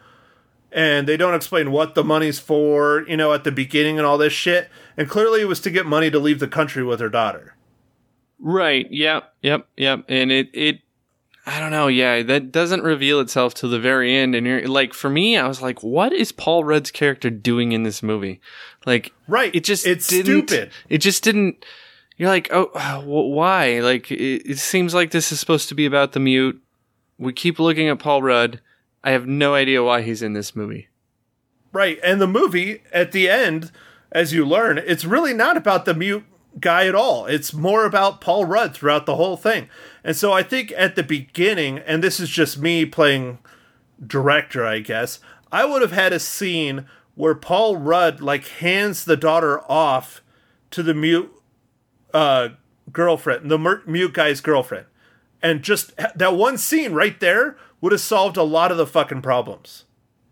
[0.72, 4.18] and they don't explain what the money's for, you know, at the beginning and all
[4.18, 4.70] this shit.
[4.98, 7.56] And clearly it was to get money to leave the country with her daughter.
[8.40, 8.88] Right.
[8.92, 9.34] Yep.
[9.42, 9.68] Yep.
[9.78, 10.06] Yep.
[10.08, 10.82] And it it
[11.46, 11.88] I don't know.
[11.88, 14.36] Yeah, that doesn't reveal itself till the very end.
[14.36, 17.84] And you're like, for me, I was like, what is Paul Rudd's character doing in
[17.84, 18.40] this movie?
[18.86, 19.54] Like, Right.
[19.56, 20.72] It just It's stupid.
[20.90, 21.66] It just didn't.
[22.18, 22.70] You're like, oh,
[23.06, 23.80] why?
[23.80, 26.62] Like, it, it seems like this is supposed to be about the mute.
[27.18, 28.62] We keep looking at Paul Rudd.
[29.04, 30.88] I have no idea why he's in this movie.
[31.72, 32.00] Right.
[32.04, 33.72] And the movie at the end,
[34.12, 36.24] as you learn, it's really not about the mute
[36.60, 37.26] guy at all.
[37.26, 39.70] It's more about Paul Rudd throughout the whole thing.
[40.04, 43.40] And so I think at the beginning, and this is just me playing
[44.06, 45.20] director, I guess,
[45.52, 46.86] I would have had a scene
[47.16, 50.22] where Paul Rudd like hands the daughter off
[50.72, 51.32] to the mute
[52.14, 52.50] uh,
[52.92, 54.86] girlfriend, the mute guy's girlfriend.
[55.42, 59.22] And just that one scene right there would have solved a lot of the fucking
[59.22, 59.86] problems.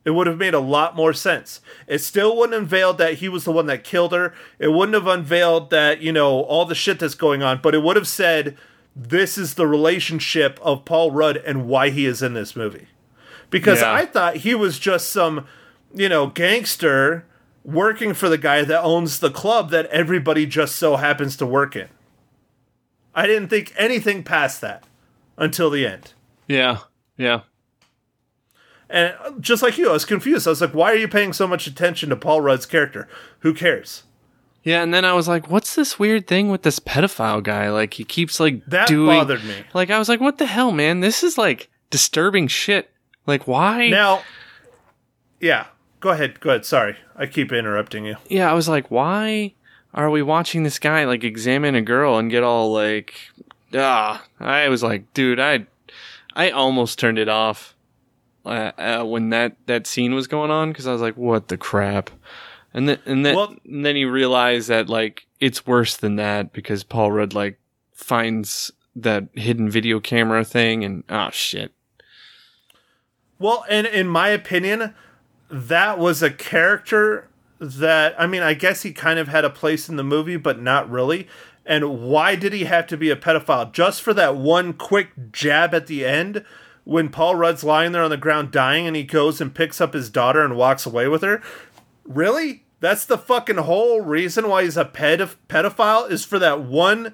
[0.06, 1.60] It would have made a lot more sense.
[1.86, 4.34] It still wouldn't have unveiled that he was the one that killed her.
[4.58, 7.84] It wouldn't have unveiled that, you know, all the shit that's going on, but it
[7.84, 8.58] would have said
[8.96, 12.88] this is the relationship of Paul Rudd and why he is in this movie.
[13.50, 13.92] Because Yeah.
[13.94, 15.46] I thought he was just some,
[15.94, 17.26] you know, gangster
[17.66, 21.76] working for the guy that owns the club that everybody just so happens to work
[21.76, 21.90] in.
[23.14, 24.84] I didn't think anything past that
[25.38, 26.14] until the end.
[26.48, 26.78] Yeah,
[27.18, 27.42] yeah.
[28.90, 30.48] And just like you, I was confused.
[30.48, 33.10] I was like, why are you paying so much attention to Paul Rudd's character?
[33.40, 34.04] Who cares?
[34.64, 37.70] Yeah, and then I was like, "What's this weird thing with this pedophile guy?
[37.70, 39.56] Like, he keeps like That doing." bothered me.
[39.74, 41.00] Like, I was like, "What the hell, man?
[41.00, 42.90] This is like disturbing shit.
[43.26, 44.24] Like, why?" Now,
[45.40, 45.68] yeah,
[46.02, 46.42] go ahead.
[46.42, 46.66] Go ahead.
[46.66, 46.98] Sorry.
[47.16, 48.18] I keep interrupting you.
[48.30, 49.54] yeah, I was like, "Why
[49.94, 53.14] are we watching this guy like examine a girl and get all like?"
[53.74, 55.66] Ah, I was like, "Dude, I,
[56.38, 57.76] I almost turned it off."
[58.46, 61.58] Uh, uh, when that that scene was going on, because I was like, "What the
[61.58, 62.10] crap?"
[62.74, 66.54] And then and then Well- and then you realize that like it's worse than that
[66.54, 67.60] because Paul Rudd like
[67.94, 71.74] finds that hidden video camera thing and oh shit.
[73.40, 74.96] Well, and in my opinion,
[75.50, 77.28] that was a character
[77.60, 80.62] that, I mean, I guess he kind of had a place in the movie, but
[80.62, 81.28] not really.
[81.68, 83.72] And why did he have to be a pedophile?
[83.74, 86.46] Just for that one quick jab at the end
[86.86, 89.94] when Paul Rudd's lying there on the ground dying and he goes and picks up
[89.94, 91.42] his daughter and walks away with her?
[92.06, 92.64] Really?
[92.80, 97.14] That's the fucking whole reason why he's a pedoph- pedophile is for that one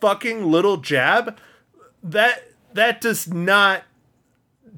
[0.00, 1.38] fucking little jab?
[2.02, 3.82] That that does not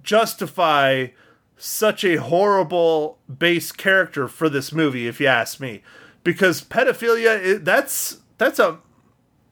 [0.03, 1.09] justify
[1.57, 5.81] such a horrible base character for this movie if you ask me
[6.25, 8.79] because pedophilia that's that's a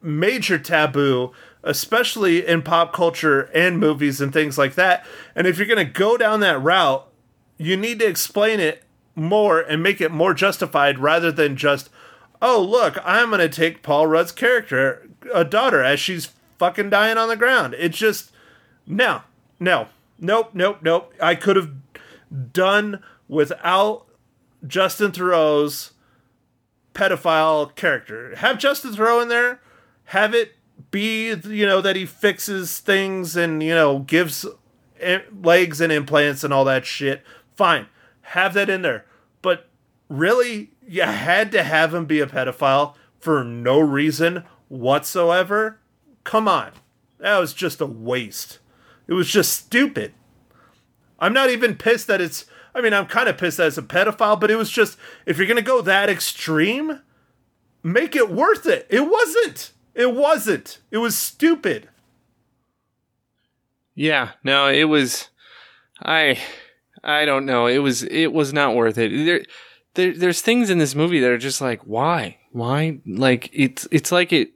[0.01, 1.31] major taboo
[1.63, 5.93] especially in pop culture and movies and things like that and if you're going to
[5.93, 7.07] go down that route
[7.57, 8.83] you need to explain it
[9.15, 11.89] more and make it more justified rather than just
[12.41, 17.17] oh look i'm going to take paul rudd's character a daughter as she's fucking dying
[17.17, 18.31] on the ground it's just
[18.87, 19.21] no,
[19.59, 19.87] no,
[20.19, 21.13] nope, nope, nope.
[21.21, 21.71] I could have
[22.51, 24.05] done without
[24.65, 25.91] Justin Theroux's
[26.93, 28.35] pedophile character.
[28.35, 29.61] Have Justin Theroux in there.
[30.11, 30.55] Have it
[30.91, 34.45] be, you know, that he fixes things and, you know, gives
[34.99, 37.23] eh, legs and implants and all that shit.
[37.55, 37.87] Fine.
[38.21, 39.05] Have that in there.
[39.41, 39.69] But
[40.09, 45.79] really, you had to have him be a pedophile for no reason whatsoever?
[46.25, 46.71] Come on.
[47.19, 48.59] That was just a waste.
[49.07, 50.13] It was just stupid.
[51.19, 52.47] I'm not even pissed that it's.
[52.75, 54.97] I mean, I'm kind of pissed that it's a pedophile, but it was just.
[55.25, 56.99] If you're to go that extreme,
[57.81, 58.87] make it worth it.
[58.89, 59.71] It wasn't.
[59.93, 60.79] It wasn't.
[60.89, 61.89] It was stupid.
[63.93, 65.29] Yeah, no, it was
[66.01, 66.39] I
[67.03, 67.67] I don't know.
[67.67, 69.25] It was it was not worth it.
[69.25, 69.43] There,
[69.95, 72.37] there there's things in this movie that are just like why?
[72.51, 72.99] Why?
[73.05, 74.51] Like it's it's like it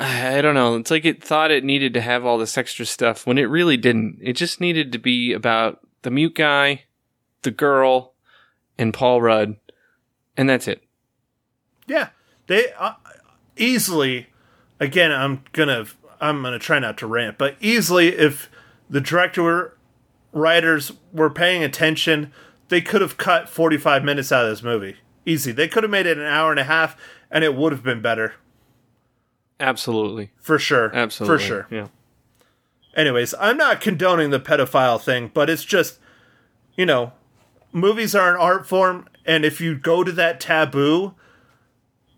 [0.00, 0.76] I don't know.
[0.76, 3.76] It's like it thought it needed to have all this extra stuff when it really
[3.76, 4.18] didn't.
[4.22, 6.84] It just needed to be about the mute guy,
[7.42, 8.14] the girl,
[8.78, 9.56] and Paul Rudd,
[10.36, 10.84] and that's it.
[11.88, 12.10] Yeah,
[12.46, 12.92] they uh,
[13.58, 14.28] easily.
[14.80, 15.86] Again, I'm gonna
[16.20, 18.50] I'm gonna try not to rant, but easily, if
[18.88, 19.76] the director
[20.32, 22.32] writers were paying attention,
[22.68, 24.96] they could have cut 45 minutes out of this movie.
[25.26, 25.52] Easy.
[25.52, 26.96] They could have made it an hour and a half,
[27.30, 28.34] and it would have been better
[29.60, 30.30] Absolutely.
[30.40, 30.94] for sure.
[30.94, 31.38] Absolutely.
[31.38, 31.66] for sure.
[31.70, 31.88] Yeah.
[32.94, 35.98] Anyways, I'm not condoning the pedophile thing, but it's just,
[36.76, 37.12] you know,
[37.72, 41.14] movies are an art form, and if you go to that taboo,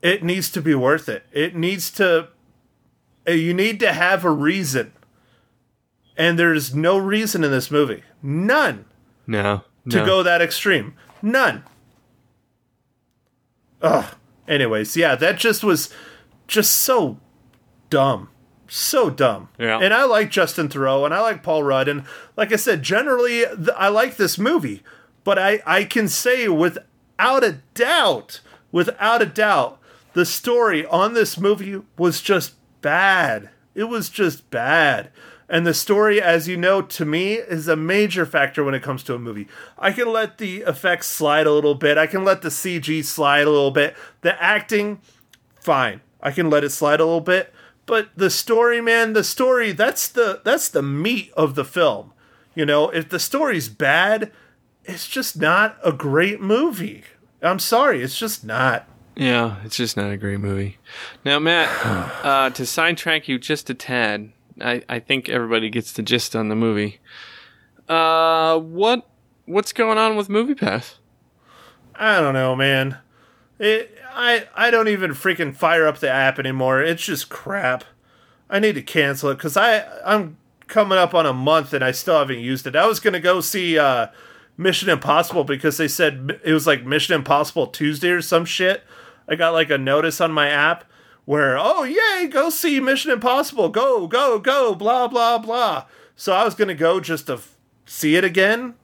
[0.02, 1.24] it needs to be worth it.
[1.32, 2.28] It needs to,
[3.28, 4.92] uh, you need to have a reason.
[6.16, 8.02] And there's no reason in this movie.
[8.22, 8.84] None
[9.26, 9.64] No.
[9.88, 10.94] to go that extreme.
[11.22, 11.64] None.
[13.82, 14.14] Ugh.
[14.48, 15.90] Anyways, yeah, that just was
[16.46, 17.18] just so
[17.88, 18.28] dumb.
[18.68, 19.48] so dumb.
[19.58, 19.78] Yeah.
[19.80, 22.04] And I like Justin Theroux and I like Paul Rudd and
[22.36, 24.82] like I said, generally th- I like this movie,
[25.24, 29.79] but I I can say without a doubt, without a doubt,
[30.12, 33.50] the story on this movie was just bad.
[33.74, 35.10] It was just bad.
[35.48, 39.02] And the story, as you know, to me, is a major factor when it comes
[39.04, 39.48] to a movie.
[39.76, 41.98] I can let the effects slide a little bit.
[41.98, 43.96] I can let the CG slide a little bit.
[44.20, 45.00] The acting,
[45.60, 46.02] fine.
[46.22, 47.52] I can let it slide a little bit.
[47.84, 52.12] But the story, man, the story, that's the that's the meat of the film.
[52.54, 54.30] You know, if the story's bad,
[54.84, 57.02] it's just not a great movie.
[57.42, 58.88] I'm sorry, it's just not.
[59.20, 60.78] Yeah, it's just not a great movie.
[61.26, 61.68] Now, Matt,
[62.24, 66.48] uh, to sidetrack you just a tad, I, I think everybody gets the gist on
[66.48, 67.00] the movie.
[67.86, 69.06] Uh, what
[69.44, 70.96] what's going on with Movie Pass?
[71.94, 72.96] I don't know, man.
[73.58, 76.80] It, I I don't even freaking fire up the app anymore.
[76.80, 77.84] It's just crap.
[78.48, 81.90] I need to cancel it because I I'm coming up on a month and I
[81.90, 82.74] still haven't used it.
[82.74, 84.06] I was gonna go see uh,
[84.56, 88.82] Mission Impossible because they said it was like Mission Impossible Tuesday or some shit.
[89.30, 90.84] I got like a notice on my app
[91.24, 95.86] where oh yay go see Mission Impossible go go go blah blah blah.
[96.16, 98.74] So I was gonna go just to f- see it again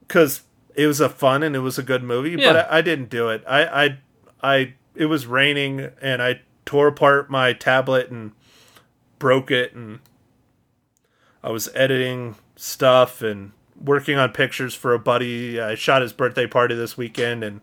[0.00, 0.42] because
[0.74, 2.52] it was a fun and it was a good movie, Yeah.
[2.52, 3.42] but I, I didn't do it.
[3.46, 3.98] I, I,
[4.42, 8.32] I, it was raining and I tore apart my tablet and
[9.18, 10.00] broke it, and
[11.42, 15.58] I was editing stuff and working on pictures for a buddy.
[15.60, 17.60] I shot his birthday party this weekend, and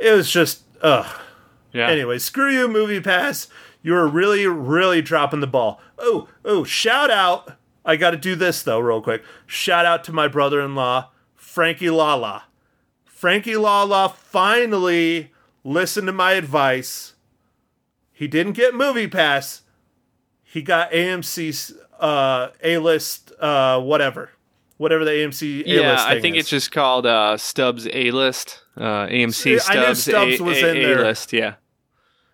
[0.00, 1.06] it was just ugh.
[1.72, 1.88] Yeah.
[1.88, 3.48] Anyway, screw you, Movie Pass.
[3.82, 5.80] You were really, really dropping the ball.
[5.98, 7.52] Oh, oh, shout out.
[7.84, 9.22] I got to do this, though, real quick.
[9.46, 12.44] Shout out to my brother in law, Frankie Lala.
[13.04, 15.32] Frankie Lala finally
[15.64, 17.14] listened to my advice.
[18.12, 19.62] He didn't get Movie Pass,
[20.42, 24.30] he got AMC's uh, A list, uh, whatever.
[24.80, 26.44] Whatever the AMC A list yeah, I think is.
[26.44, 28.64] it's just called uh, Stubs A List.
[28.78, 31.02] Uh, AMC I knew Stubs, Stubs A- was in there.
[31.02, 31.56] A-List, yeah.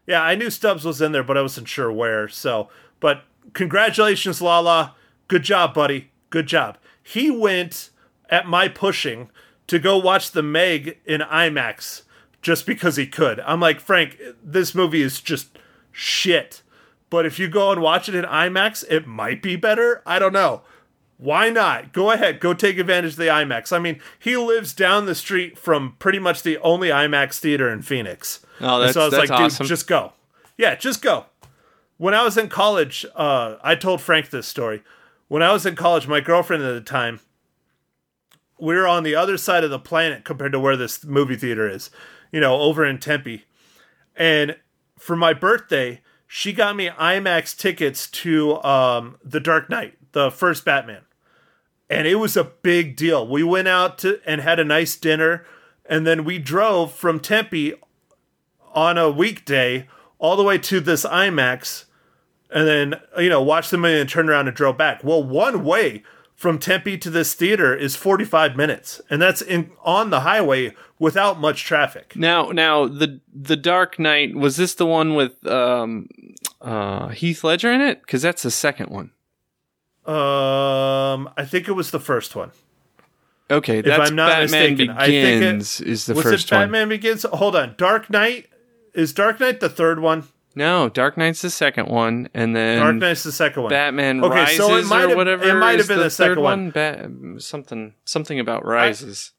[0.07, 2.29] Yeah, I knew Stubs was in there, but I wasn't sure where.
[2.29, 2.69] So,
[3.01, 4.95] but congratulations, Lala.
[5.27, 6.13] Good job, buddy.
[6.31, 6.79] Good job.
[7.03, 7.91] He went
[8.31, 9.29] at my pushing
[9.67, 12.03] to go watch the Meg in IMAX
[12.43, 13.41] just because he could.
[13.41, 15.59] I'm like, Frank, this movie is just
[15.91, 16.63] shit.
[17.11, 20.01] But if you go and watch it in IMAX, it might be better.
[20.07, 20.63] I don't know.
[21.19, 21.93] Why not?
[21.95, 23.73] Go ahead, go take advantage of the IMAX.
[23.75, 27.81] I mean, he lives down the street from pretty much the only IMAX theater in
[27.83, 28.45] Phoenix.
[28.61, 29.65] Oh, And that's- so I was like, awesome.
[29.65, 30.13] dude, just go.
[30.59, 31.27] Yeah, just go.
[31.97, 34.83] When I was in college, uh, I told Frank this story.
[35.29, 37.21] When I was in college, my girlfriend at the time,
[38.59, 41.69] we were on the other side of the planet compared to where this movie theater
[41.69, 41.91] is,
[42.31, 43.45] you know, over in Tempe.
[44.15, 44.57] And
[44.99, 50.65] for my birthday, she got me IMAX tickets to um, The Dark Knight, the first
[50.65, 51.03] Batman.
[51.89, 53.27] And it was a big deal.
[53.27, 55.45] We went out to and had a nice dinner,
[55.89, 57.75] and then we drove from Tempe
[58.75, 59.87] on a weekday
[60.19, 61.85] all the way to this IMAX,
[62.51, 65.05] and then you know watched the movie and turned around and drove back.
[65.05, 66.03] Well, one way
[66.35, 71.41] from Tempe to this theater is 45 minutes, and that's in on the highway without
[71.41, 72.15] much traffic.
[72.15, 76.09] Now, now the the Dark Knight was this the one with um,
[76.61, 78.03] uh, Heath Ledger in it?
[78.03, 79.11] Because that's the second one.
[80.09, 82.53] Um, I think it was the first one.
[83.51, 86.55] Okay, that's I'm not Batman mistaken, I think it, is Begins the was first it
[86.55, 86.63] one.
[86.65, 87.23] Batman Begins?
[87.25, 88.47] Hold on, Dark Knight
[88.93, 90.25] is Dark Knight the third one.
[90.57, 93.71] No, Dark Knight's the second one, and then Dark Knight's the second one.
[93.71, 95.45] Batman Okay, Rises so it might or have- whatever.
[95.49, 96.71] it might have been the, the second third one.
[96.71, 99.33] Ba- something something about Rises.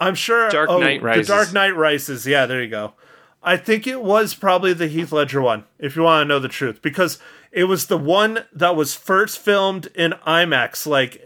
[0.00, 0.48] I'm sure.
[0.48, 1.26] Dark oh, Knight Rises.
[1.26, 2.26] The Dark Knight Rises.
[2.26, 2.94] Yeah, there you go.
[3.42, 6.48] I think it was probably the Heath Ledger one, if you want to know the
[6.48, 7.18] truth, because
[7.52, 10.86] it was the one that was first filmed in IMAX.
[10.86, 11.22] Like,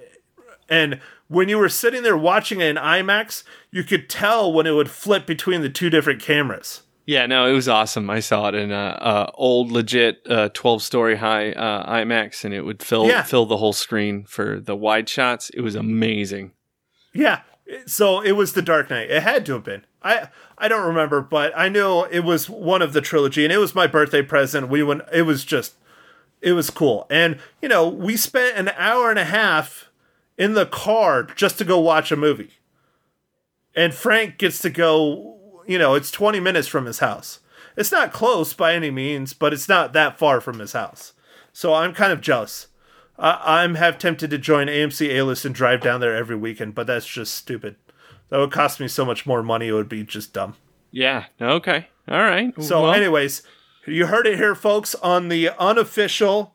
[0.69, 4.73] and when you were sitting there watching it in IMAX, you could tell when it
[4.73, 6.83] would flip between the two different cameras.
[7.07, 8.09] Yeah, no, it was awesome.
[8.09, 12.55] I saw it in a, uh old, legit, uh, twelve story high uh, IMAX, and
[12.55, 13.23] it would fill Yeah.
[13.23, 15.51] fill the whole screen for the wide shots.
[15.51, 16.53] It was amazing.
[17.13, 17.43] Yeah.
[17.87, 19.11] So it was the Dark Knight.
[19.11, 19.85] It had to have been.
[20.03, 23.59] I I don't remember, but I know it was one of the trilogy, and it
[23.59, 24.69] was my birthday present.
[24.71, 25.03] We went.
[25.13, 25.75] It was just,
[26.45, 29.89] it was cool, and you know, we spent an hour and a half
[30.37, 32.51] in the car just to go watch a movie,
[33.75, 35.63] and Frank gets to go.
[35.67, 37.41] You know, it's twenty minutes from his house.
[37.77, 41.13] It's not close by any means, but it's not that far from his house.
[41.53, 42.69] So I'm kind of jealous.
[43.19, 46.75] I, I'm half tempted to join AMC A List and drive down there every weekend,
[46.75, 47.77] but that's just stupid.
[48.29, 49.69] That would cost me so much more money.
[49.69, 50.55] It would be just dumb.
[50.91, 51.25] Yeah.
[51.41, 51.89] Okay.
[52.09, 52.53] All right.
[52.63, 53.43] So, Well, anyways,
[53.87, 56.55] You heard it here, folks, on the unofficial,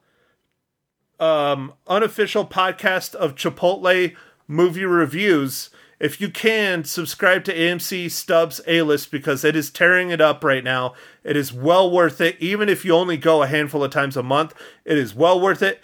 [1.20, 4.16] um, unofficial podcast of Chipotle
[4.48, 5.70] movie reviews.
[6.00, 10.44] If you can, subscribe to AMC Stubs A List because it is tearing it up
[10.44, 10.94] right now.
[11.24, 14.24] It is well worth it, even if you only go a handful of times a
[14.24, 14.56] month.
[14.84, 15.84] It is well worth it.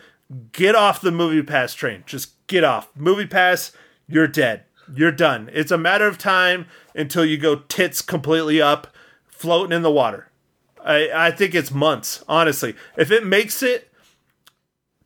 [0.51, 2.03] Get off the Movie Pass train.
[2.07, 2.89] Just get off.
[2.95, 3.71] Movie Pass,
[4.07, 4.63] you're dead.
[4.91, 5.51] You're done.
[5.53, 6.65] It's a matter of time
[6.95, 8.87] until you go tits completely up,
[9.27, 10.31] floating in the water.
[10.85, 12.75] I, I think it's months, honestly.
[12.95, 13.91] If it makes it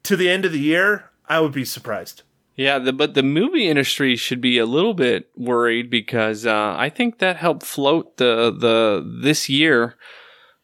[0.03, 2.23] to the end of the year, I would be surprised.
[2.55, 6.89] Yeah, the, but the movie industry should be a little bit worried because uh, I
[6.89, 9.95] think that helped float the the this year.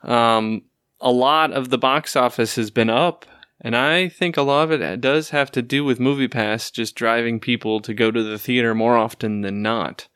[0.04, 0.64] Um,
[1.00, 3.26] a lot of the box office has been up,
[3.62, 7.40] and I think a lot of it does have to do with MoviePass just driving
[7.40, 10.10] people to go to the theater more often than not.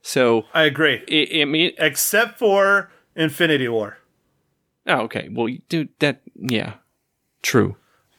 [0.00, 1.02] So I agree.
[1.08, 3.97] it, I mean, Except for Infinity War.
[4.88, 6.74] Oh, okay, well, dude, that yeah,
[7.42, 7.76] true.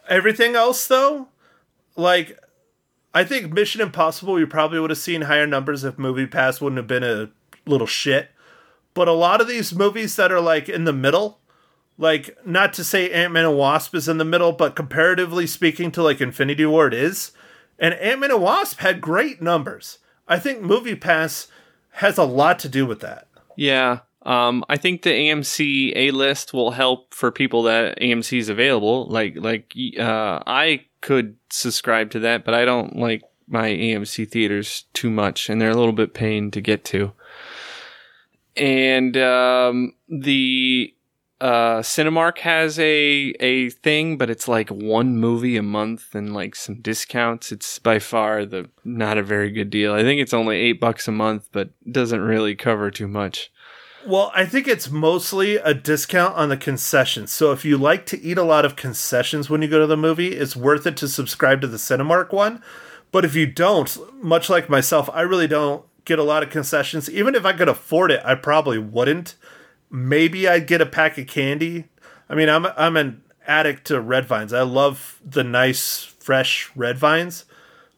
[0.08, 1.28] Everything else, though,
[1.96, 2.40] like,
[3.14, 6.78] I think Mission Impossible, we probably would have seen higher numbers if Movie Pass wouldn't
[6.78, 7.30] have been a
[7.66, 8.32] little shit.
[8.94, 11.40] But a lot of these movies that are like in the middle,
[11.98, 15.92] like, not to say Ant Man and Wasp is in the middle, but comparatively speaking
[15.92, 17.32] to like Infinity War, it is.
[17.78, 20.00] And Ant Man and Wasp had great numbers.
[20.28, 21.48] I think Movie Pass
[21.94, 23.28] has a lot to do with that.
[23.56, 24.00] Yeah.
[24.24, 29.08] Um, I think the AMC A list will help for people that AMC is available.
[29.08, 34.86] Like, like, uh, I could subscribe to that, but I don't like my AMC theaters
[34.94, 37.14] too much, and they're a little bit pain to get to.
[38.56, 40.94] And um, the
[41.42, 46.56] uh, Cinemark has a a thing, but it's like one movie a month and like
[46.56, 47.52] some discounts.
[47.52, 49.94] It's by far the not a very good deal.
[49.94, 53.52] I think it's only eight bucks a month, but doesn't really cover too much.
[54.06, 57.32] Well, I think it's mostly a discount on the concessions.
[57.32, 59.98] So if you like to eat a lot of concessions when you go to the
[59.98, 62.62] movie, it's worth it to subscribe to the Cinemark one.
[63.12, 67.10] But if you don't, much like myself, I really don't get a lot of concessions.
[67.10, 69.36] Even if I could afford it, I probably wouldn't.
[69.90, 71.86] Maybe I'd get a pack of candy.
[72.30, 74.54] I mean, I'm I'm an addict to red vines.
[74.54, 77.46] I love the nice fresh red vines.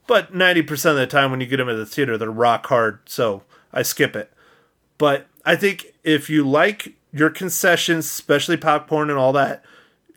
[0.07, 2.99] But 90% of the time when you get them at the theater, they're rock hard,
[3.05, 4.31] so I skip it.
[4.97, 9.63] But I think if you like your concessions, especially popcorn and all that,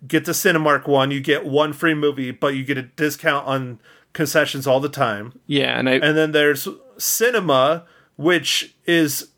[0.06, 1.10] get the Cinemark one.
[1.10, 3.80] You get one free movie, but you get a discount on
[4.12, 5.38] concessions all the time.
[5.46, 7.84] Yeah, and I And then there's Sinemia,
[8.16, 9.28] which is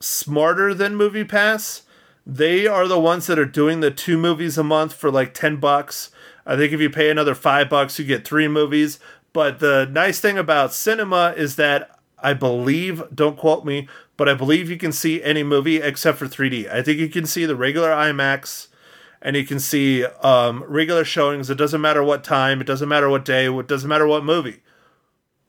[0.00, 1.82] smarter than Movie Pass.
[2.24, 5.56] They are the ones that are doing the two movies a month for like 10
[5.56, 6.10] bucks.
[6.46, 8.98] I think if you pay another 5 bucks, you get 3 movies.
[9.32, 14.34] But the nice thing about Sinemia is that I believe, don't quote me, but I
[14.34, 16.68] believe you can see any movie except for 3D.
[16.70, 18.68] I think you can see the regular IMAX
[19.22, 21.48] and you can see um, regular showings.
[21.50, 24.62] It doesn't matter what time, it doesn't matter what day, it doesn't matter what movie.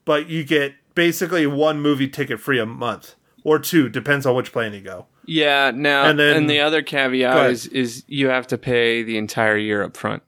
[0.05, 4.51] But you get basically one movie ticket free a month or two, depends on which
[4.51, 5.05] plan you go.
[5.25, 9.17] yeah now And and, then- the other caveat is is you have to pay the
[9.17, 10.23] entire year up front.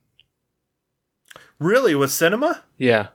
[1.60, 2.62] Really, with Sinemia?
[2.78, 3.08] Yeah,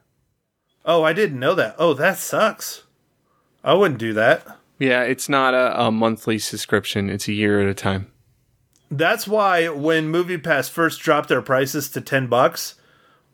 [0.89, 1.75] Oh, I didn't know that.
[1.81, 2.85] Oh, that sucks.
[3.67, 4.47] I wouldn't do that.
[4.79, 8.11] yeah, it's not a, a monthly subscription; it's a year at a time.
[8.91, 12.77] That's why when MoviePass first dropped their prices to ten bucks,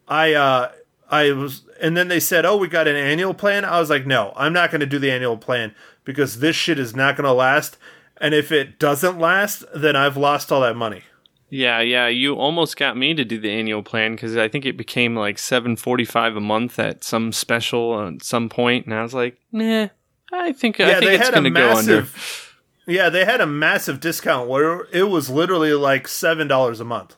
[0.09, 0.73] I uh
[1.11, 4.07] I was and then they said, "Oh, we got an annual plan." I was like,
[4.07, 5.75] "No, I'm not going to do the annual plan
[6.05, 7.77] because this shit is not going to last,
[8.17, 11.03] and if it doesn't last, then I've lost all that money."
[11.51, 14.79] Yeah, yeah, you almost got me to do the annual plan because I think it
[14.79, 19.03] became like seven forty five a month at some special at some point, and I
[19.03, 19.89] was like, nah,
[20.33, 21.97] I think I Yeah, think they it's had a going to go under.
[22.03, 22.57] massive
[22.87, 27.17] Yeah, they had a massive discount where it was literally like $7 a month.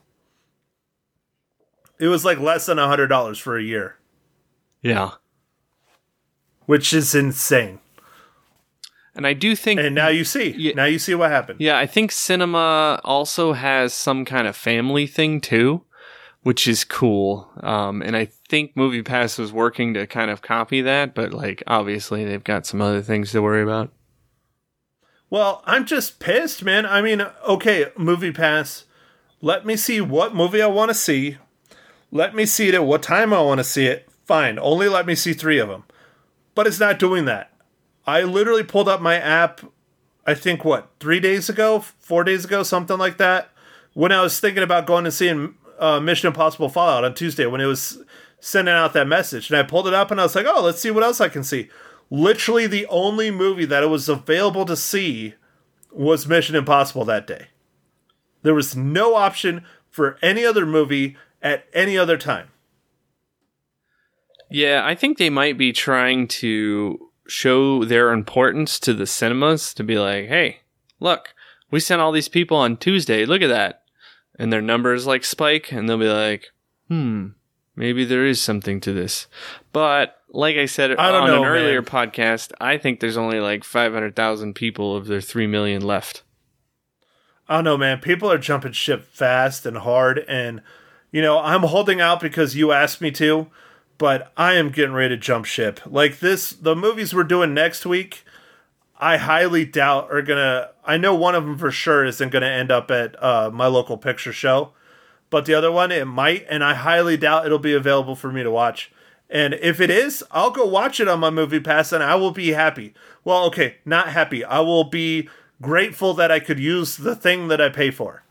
[1.98, 3.96] It was like less than a $100 for a year,
[4.82, 5.12] Yeah,
[6.66, 7.78] which is insane.
[9.14, 10.50] and I do think And now you see.
[10.58, 10.74] Yeah.
[10.74, 11.60] Now you see what happened.
[11.60, 15.84] Yeah, I think Sinemia also has some kind of family thing too,
[16.42, 17.48] which is cool.
[17.62, 22.24] Um, and I think MoviePass was working to kind of copy that, but like obviously
[22.24, 23.90] they've got some other things to worry about.
[25.28, 26.86] Well, I'm just pissed, man.
[26.86, 28.84] I mean, okay, Movie Pass.
[29.40, 31.38] Let me see what movie I want to see.
[32.12, 34.08] Let me see it at what time I want to see it.
[34.24, 35.82] Fine, only let me see three of them.
[36.54, 37.50] But it's not doing that.
[38.06, 39.62] I literally pulled up my app,
[40.24, 43.48] I think, what, three days ago, four days ago, something like that,
[43.94, 47.60] when I was thinking about going and seeing uh, Mission Impossible Fallout on Tuesday when
[47.60, 48.00] it was
[48.44, 49.48] sending out that message.
[49.48, 51.30] And I pulled it up and I was like, oh, let's see what else I
[51.30, 51.70] can see.
[52.10, 55.34] Literally, the only movie that it was available to see
[55.90, 57.46] was Mission Impossible that day.
[58.42, 62.48] There was no option for any other movie at any other time.
[64.50, 69.82] Yeah, I think they might be trying to show their importance to the cinemas to
[69.82, 70.60] be like, hey,
[71.00, 71.34] look,
[71.70, 73.24] we sent all these people on Tuesday.
[73.24, 73.84] Look at that.
[74.38, 76.48] And their numbers like spike, and they'll be like,
[76.88, 77.28] hmm,
[77.76, 79.26] maybe there is something to this.
[79.72, 81.90] But like I said I on know, an earlier man.
[81.90, 86.22] podcast, I think there's only like 500,000 people of their 3 million left.
[87.48, 88.00] I don't know, man.
[88.00, 90.62] People are jumping ship fast and hard, and
[91.12, 93.48] you know I'm holding out because you asked me to,
[93.98, 95.80] but I am getting ready to jump ship.
[95.84, 98.24] Like this, the movies we're doing next week,
[98.98, 100.70] I highly doubt are gonna.
[100.86, 103.98] I know one of them for sure isn't gonna end up at uh, my local
[103.98, 104.72] picture show,
[105.34, 108.44] but the other one it might, and I highly doubt it'll be available for me
[108.44, 108.92] to watch.
[109.28, 112.30] And if it is, I'll go watch it on my movie pass and I will
[112.30, 112.94] be happy.
[113.24, 114.44] Well, okay, not happy.
[114.44, 115.28] I will be
[115.60, 118.22] grateful that I could use the thing that I pay for.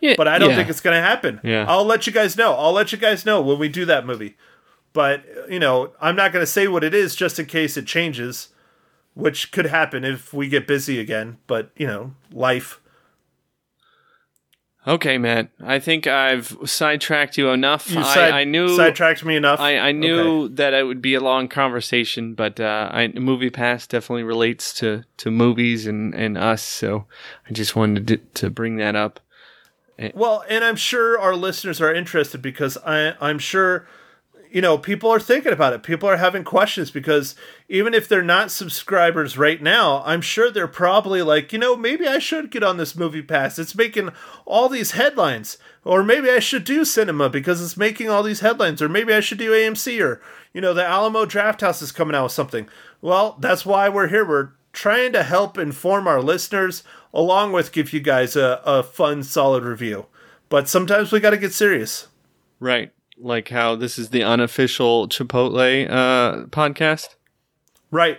[0.00, 0.56] Yeah, But I don't yeah.
[0.56, 1.40] think it's going to happen.
[1.44, 1.64] Yeah.
[1.68, 2.54] I'll let you guys know.
[2.54, 4.36] I'll let you guys know when we do that movie.
[4.92, 7.86] But, you know, I'm not going to say what it is just in case it
[7.86, 8.48] changes,
[9.14, 11.38] which could happen if we get busy again.
[11.46, 12.80] But, you know, life.
[14.88, 15.50] Okay, Matt.
[15.62, 17.90] I think I've sidetracked you enough.
[17.90, 19.60] You I, I knew sidetracked me enough.
[19.60, 20.54] I, I knew Okay.
[20.54, 25.04] that it would be a long conversation, but uh, I, Movie Pass definitely relates to,
[25.18, 27.04] to movies and, and us, so
[27.48, 29.20] I just wanted to, to bring that up.
[30.14, 33.86] Well, and I'm sure our listeners are interested because I, I'm sure,
[34.50, 35.82] you know, people are thinking about it.
[35.82, 37.34] People are having questions because
[37.68, 42.06] even if they're not subscribers right now, I'm sure they're probably like, you know, maybe
[42.06, 43.58] I should get on this movie pass.
[43.58, 44.10] It's making
[44.46, 45.58] all these headlines.
[45.84, 48.82] Or maybe I should do Sinemia because it's making all these headlines.
[48.82, 50.20] Or maybe I should do AMC or,
[50.52, 52.68] you know, the Alamo Draft House is coming out with something.
[53.00, 54.26] Well, that's why we're here.
[54.26, 59.22] We're trying to help inform our listeners along with give you guys a, a fun,
[59.22, 60.06] solid review.
[60.48, 62.08] But sometimes we got to get serious.
[62.60, 62.92] Right.
[63.20, 67.16] Like how this is the unofficial Chipotle uh, podcast.
[67.90, 68.18] Right.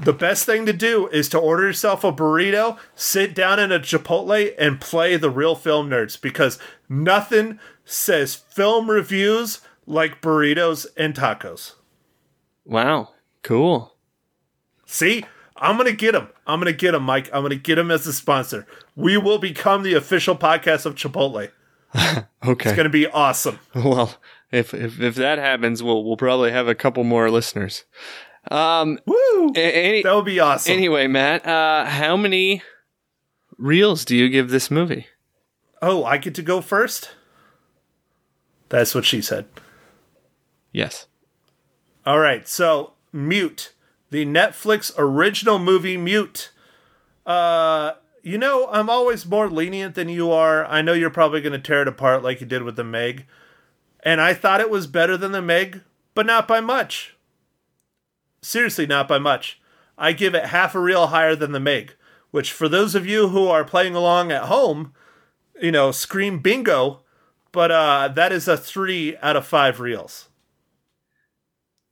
[0.00, 3.80] The best thing to do is to order yourself a burrito, sit down in a
[3.80, 11.14] Chipotle, and play the real film nerds because nothing says film reviews like burritos and
[11.14, 11.74] tacos.
[12.64, 13.10] Wow.
[13.42, 13.94] Cool.
[14.86, 15.24] See,
[15.56, 16.28] I'm going to get them.
[16.46, 17.28] I'm going to get them, Mike.
[17.32, 18.66] I'm going to get them as a sponsor.
[18.94, 21.50] We will become the official podcast of Chipotle.
[22.46, 22.70] Okay.
[22.70, 23.58] It's going to be awesome.
[23.74, 24.14] Well,
[24.50, 27.84] if, if if that happens, we'll we'll probably have a couple more listeners.
[28.50, 28.98] Um.
[29.06, 29.52] Woo!
[29.54, 30.72] Any, That would be awesome.
[30.72, 32.62] anyway, Matt, uh, how many
[33.58, 35.06] reels do you give this movie?
[35.82, 37.10] oh, I get to go first?
[38.68, 39.46] That's what she said.
[40.72, 41.06] Yes.
[42.06, 43.72] All right, so Mute,
[44.10, 46.50] the Netflix original movie Mute.
[47.26, 47.30] Uh,
[48.28, 50.66] you know, I'm always more lenient than you are.
[50.66, 53.24] I know you're probably going to tear it apart like you did with the Meg.
[54.02, 55.80] And I thought it was better than the Meg,
[56.14, 57.16] but not by much.
[58.42, 59.62] Seriously, not by much.
[59.96, 61.94] I give it half a reel higher than the Meg,
[62.30, 64.92] which for those of you who are playing along at home,
[65.60, 67.00] you know, scream bingo,
[67.50, 70.28] but uh that is a 3 out of 5 reels.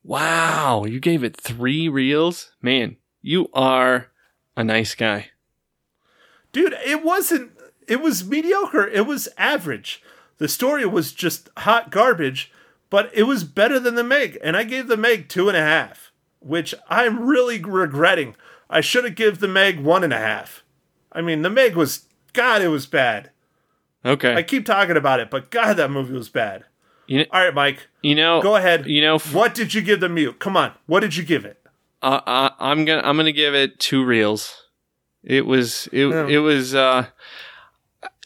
[0.05, 2.53] Wow, you gave it three reels?
[2.61, 4.09] Man, you are
[4.55, 5.31] a nice guy.
[6.57, 7.53] Dude it wasn't
[7.87, 10.03] it was mediocre it was average.
[10.39, 12.51] The story was just hot garbage
[12.89, 15.61] but it was better than the meg and i gave the meg two and a
[15.61, 18.35] half which i'm really regretting.
[18.71, 20.65] I should have given the meg one and a half.
[21.13, 23.31] I mean the meg was god it was bad.
[24.05, 24.35] Okay.
[24.35, 26.65] i keep talking about it but god that movie was bad.
[27.07, 27.87] You, all right mike.
[28.03, 28.87] you know, go ahead.
[28.87, 30.39] You know, f- what did you give the mute?
[30.41, 30.73] Come on.
[30.87, 31.61] What did you give it?
[32.03, 34.66] Uh, uh, I'm gonna I'm gonna give it two reels.
[35.27, 36.27] It was it Yeah.
[36.29, 37.07] it was uh,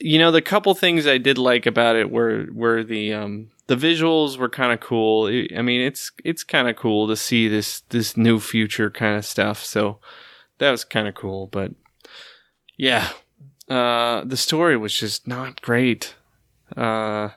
[0.00, 3.76] you know the couple things I did like about it were were the um the
[3.76, 5.26] visuals were kind of cool.
[5.28, 9.16] I I mean it's it's kind of cool to see this this new future kind
[9.16, 9.64] of stuff.
[9.64, 9.98] So
[10.58, 11.46] that was kind of cool.
[11.46, 11.72] But
[12.76, 13.08] yeah,
[13.68, 16.14] uh, the story was just not great.
[16.76, 17.30] Uh,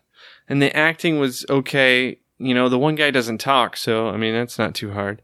[0.49, 2.19] and the acting was okay.
[2.37, 5.21] You know, the one guy doesn't talk, so I mean that's not too hard.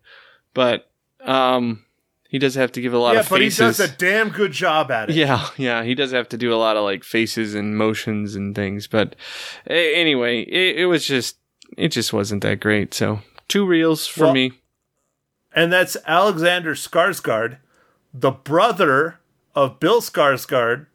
[0.53, 0.89] But
[1.25, 1.83] um,
[2.29, 4.51] he does have to give a lot yeah of but he does a damn good
[4.53, 7.53] job at it Yeah, yeah, he does have to do a lot of like faces
[7.55, 8.87] and motions and things.
[8.87, 9.15] But
[9.67, 11.37] anyway, it, it was just
[11.77, 12.93] it just wasn't that great.
[12.93, 14.53] So two reels for Well- me.
[15.53, 17.57] and that's Alexander Skarsgård,
[18.13, 19.19] the brother
[19.55, 20.85] of Bill Skarsgård,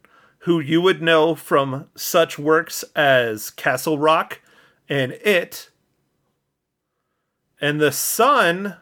[0.47, 4.41] who you would know from such works as Castle Rock
[4.89, 5.71] and It,
[7.61, 8.77] and the son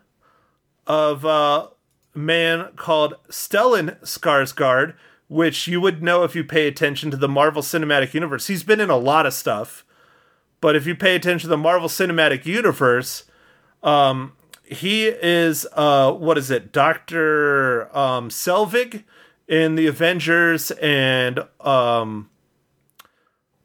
[0.87, 1.69] of a
[2.15, 4.95] man called Stellan Skarsgård,
[5.29, 8.49] which you would know if you pay attention to the Marvel Cinematic Universe.
[8.49, 9.85] He's been in a lot of stuff,
[10.61, 13.25] but if you pay attention to the Marvel Cinematic Universe,
[13.83, 14.33] um,
[14.63, 19.05] he is uh, what is it, Doctor um, Selvig
[19.49, 22.31] in the Avengers and um,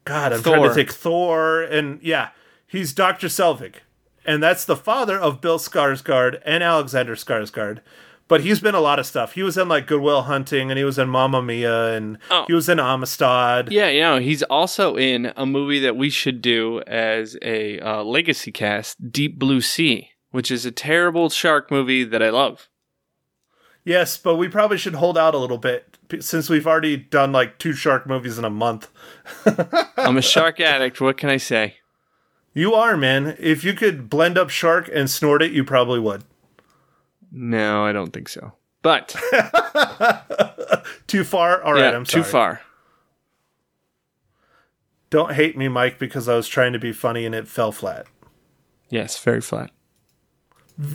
[0.04, 2.30] God, I'm trying to think Thor and yeah,
[2.66, 3.76] he's Doctor Selvig,
[4.24, 7.80] and that's the father of Bill Skarsgård and Alexander Skarsgård.
[8.28, 9.32] But he's been a lot of stuff.
[9.32, 12.44] He was in like Goodwill Hunting, and he was in Mamma Mia, and Oh.
[12.46, 13.72] he was in Amistad.
[13.72, 18.02] Yeah, you know, he's also in a movie that we should do as a uh,
[18.04, 22.68] legacy cast, Deep Blue Sea, which is a terrible shark movie that I love.
[23.84, 27.58] Yes, but we probably should hold out a little bit since we've already done like
[27.58, 28.90] two shark movies in a month.
[29.96, 31.00] I'm a shark addict.
[31.00, 31.76] What can I say?
[32.52, 33.36] You are, man.
[33.38, 36.24] If you could blend up shark and snort it, you probably would.
[37.30, 38.52] No, I don't think so.
[38.82, 39.08] But
[41.06, 41.62] Too far?
[41.62, 42.22] All right, yeah, I'm sorry.
[42.24, 42.60] too far.
[45.10, 48.06] Don't hate me, Mike, because I was trying to be funny and it fell flat.
[48.90, 49.70] Yes, very flat.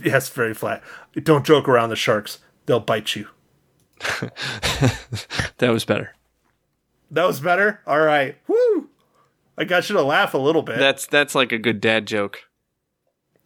[0.04, 0.82] Yes, very flat.
[1.24, 2.40] Don't joke around the sharks.
[2.66, 3.28] They'll bite you.
[5.60, 6.16] That was better.
[7.12, 7.80] That was better?
[7.88, 8.36] All right.
[8.48, 8.90] Woo!
[9.58, 10.78] I got you to laugh a little bit.
[10.78, 12.40] That's that's like a good dad joke.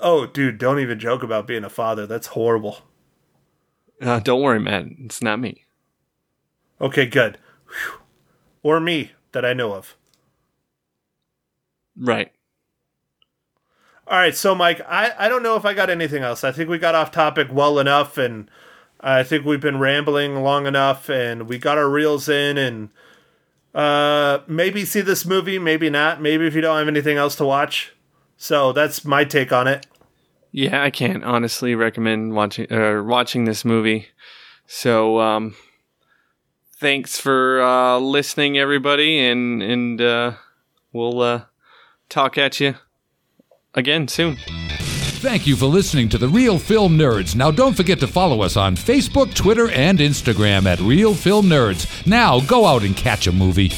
[0.00, 2.06] oh, dude, don't even joke about being a father.
[2.06, 2.78] That's horrible.
[4.00, 4.96] Uh, don't worry, man.
[5.04, 5.64] It's not me.
[6.80, 7.38] Okay, good.
[7.68, 8.00] Whew.
[8.62, 9.96] Or me that I know of.
[11.96, 12.32] Right.
[14.08, 16.44] All right, so Mike, I, I don't know if I got anything else.
[16.44, 18.48] I think we got off topic well enough, and
[19.00, 22.90] I think we've been rambling long enough, and we got our reels in, and
[23.74, 26.22] uh, maybe see this movie, maybe not.
[26.22, 27.95] Maybe if you don't have anything else to watch.
[28.36, 29.86] So that's my take on it.
[30.52, 34.08] Yeah, I can't honestly recommend watching uh, watching this movie.
[34.66, 35.54] So, um,
[36.78, 40.32] thanks for uh, listening, everybody, and and uh,
[40.92, 41.42] we'll uh,
[42.08, 42.76] talk at you
[43.74, 44.36] again soon.
[45.18, 47.34] Thank you for listening to the Real Film Nerds.
[47.34, 52.06] Now, don't forget to follow us on Facebook, Twitter, and Instagram at Real Film Nerds.
[52.06, 53.70] Now, go out and catch a movie.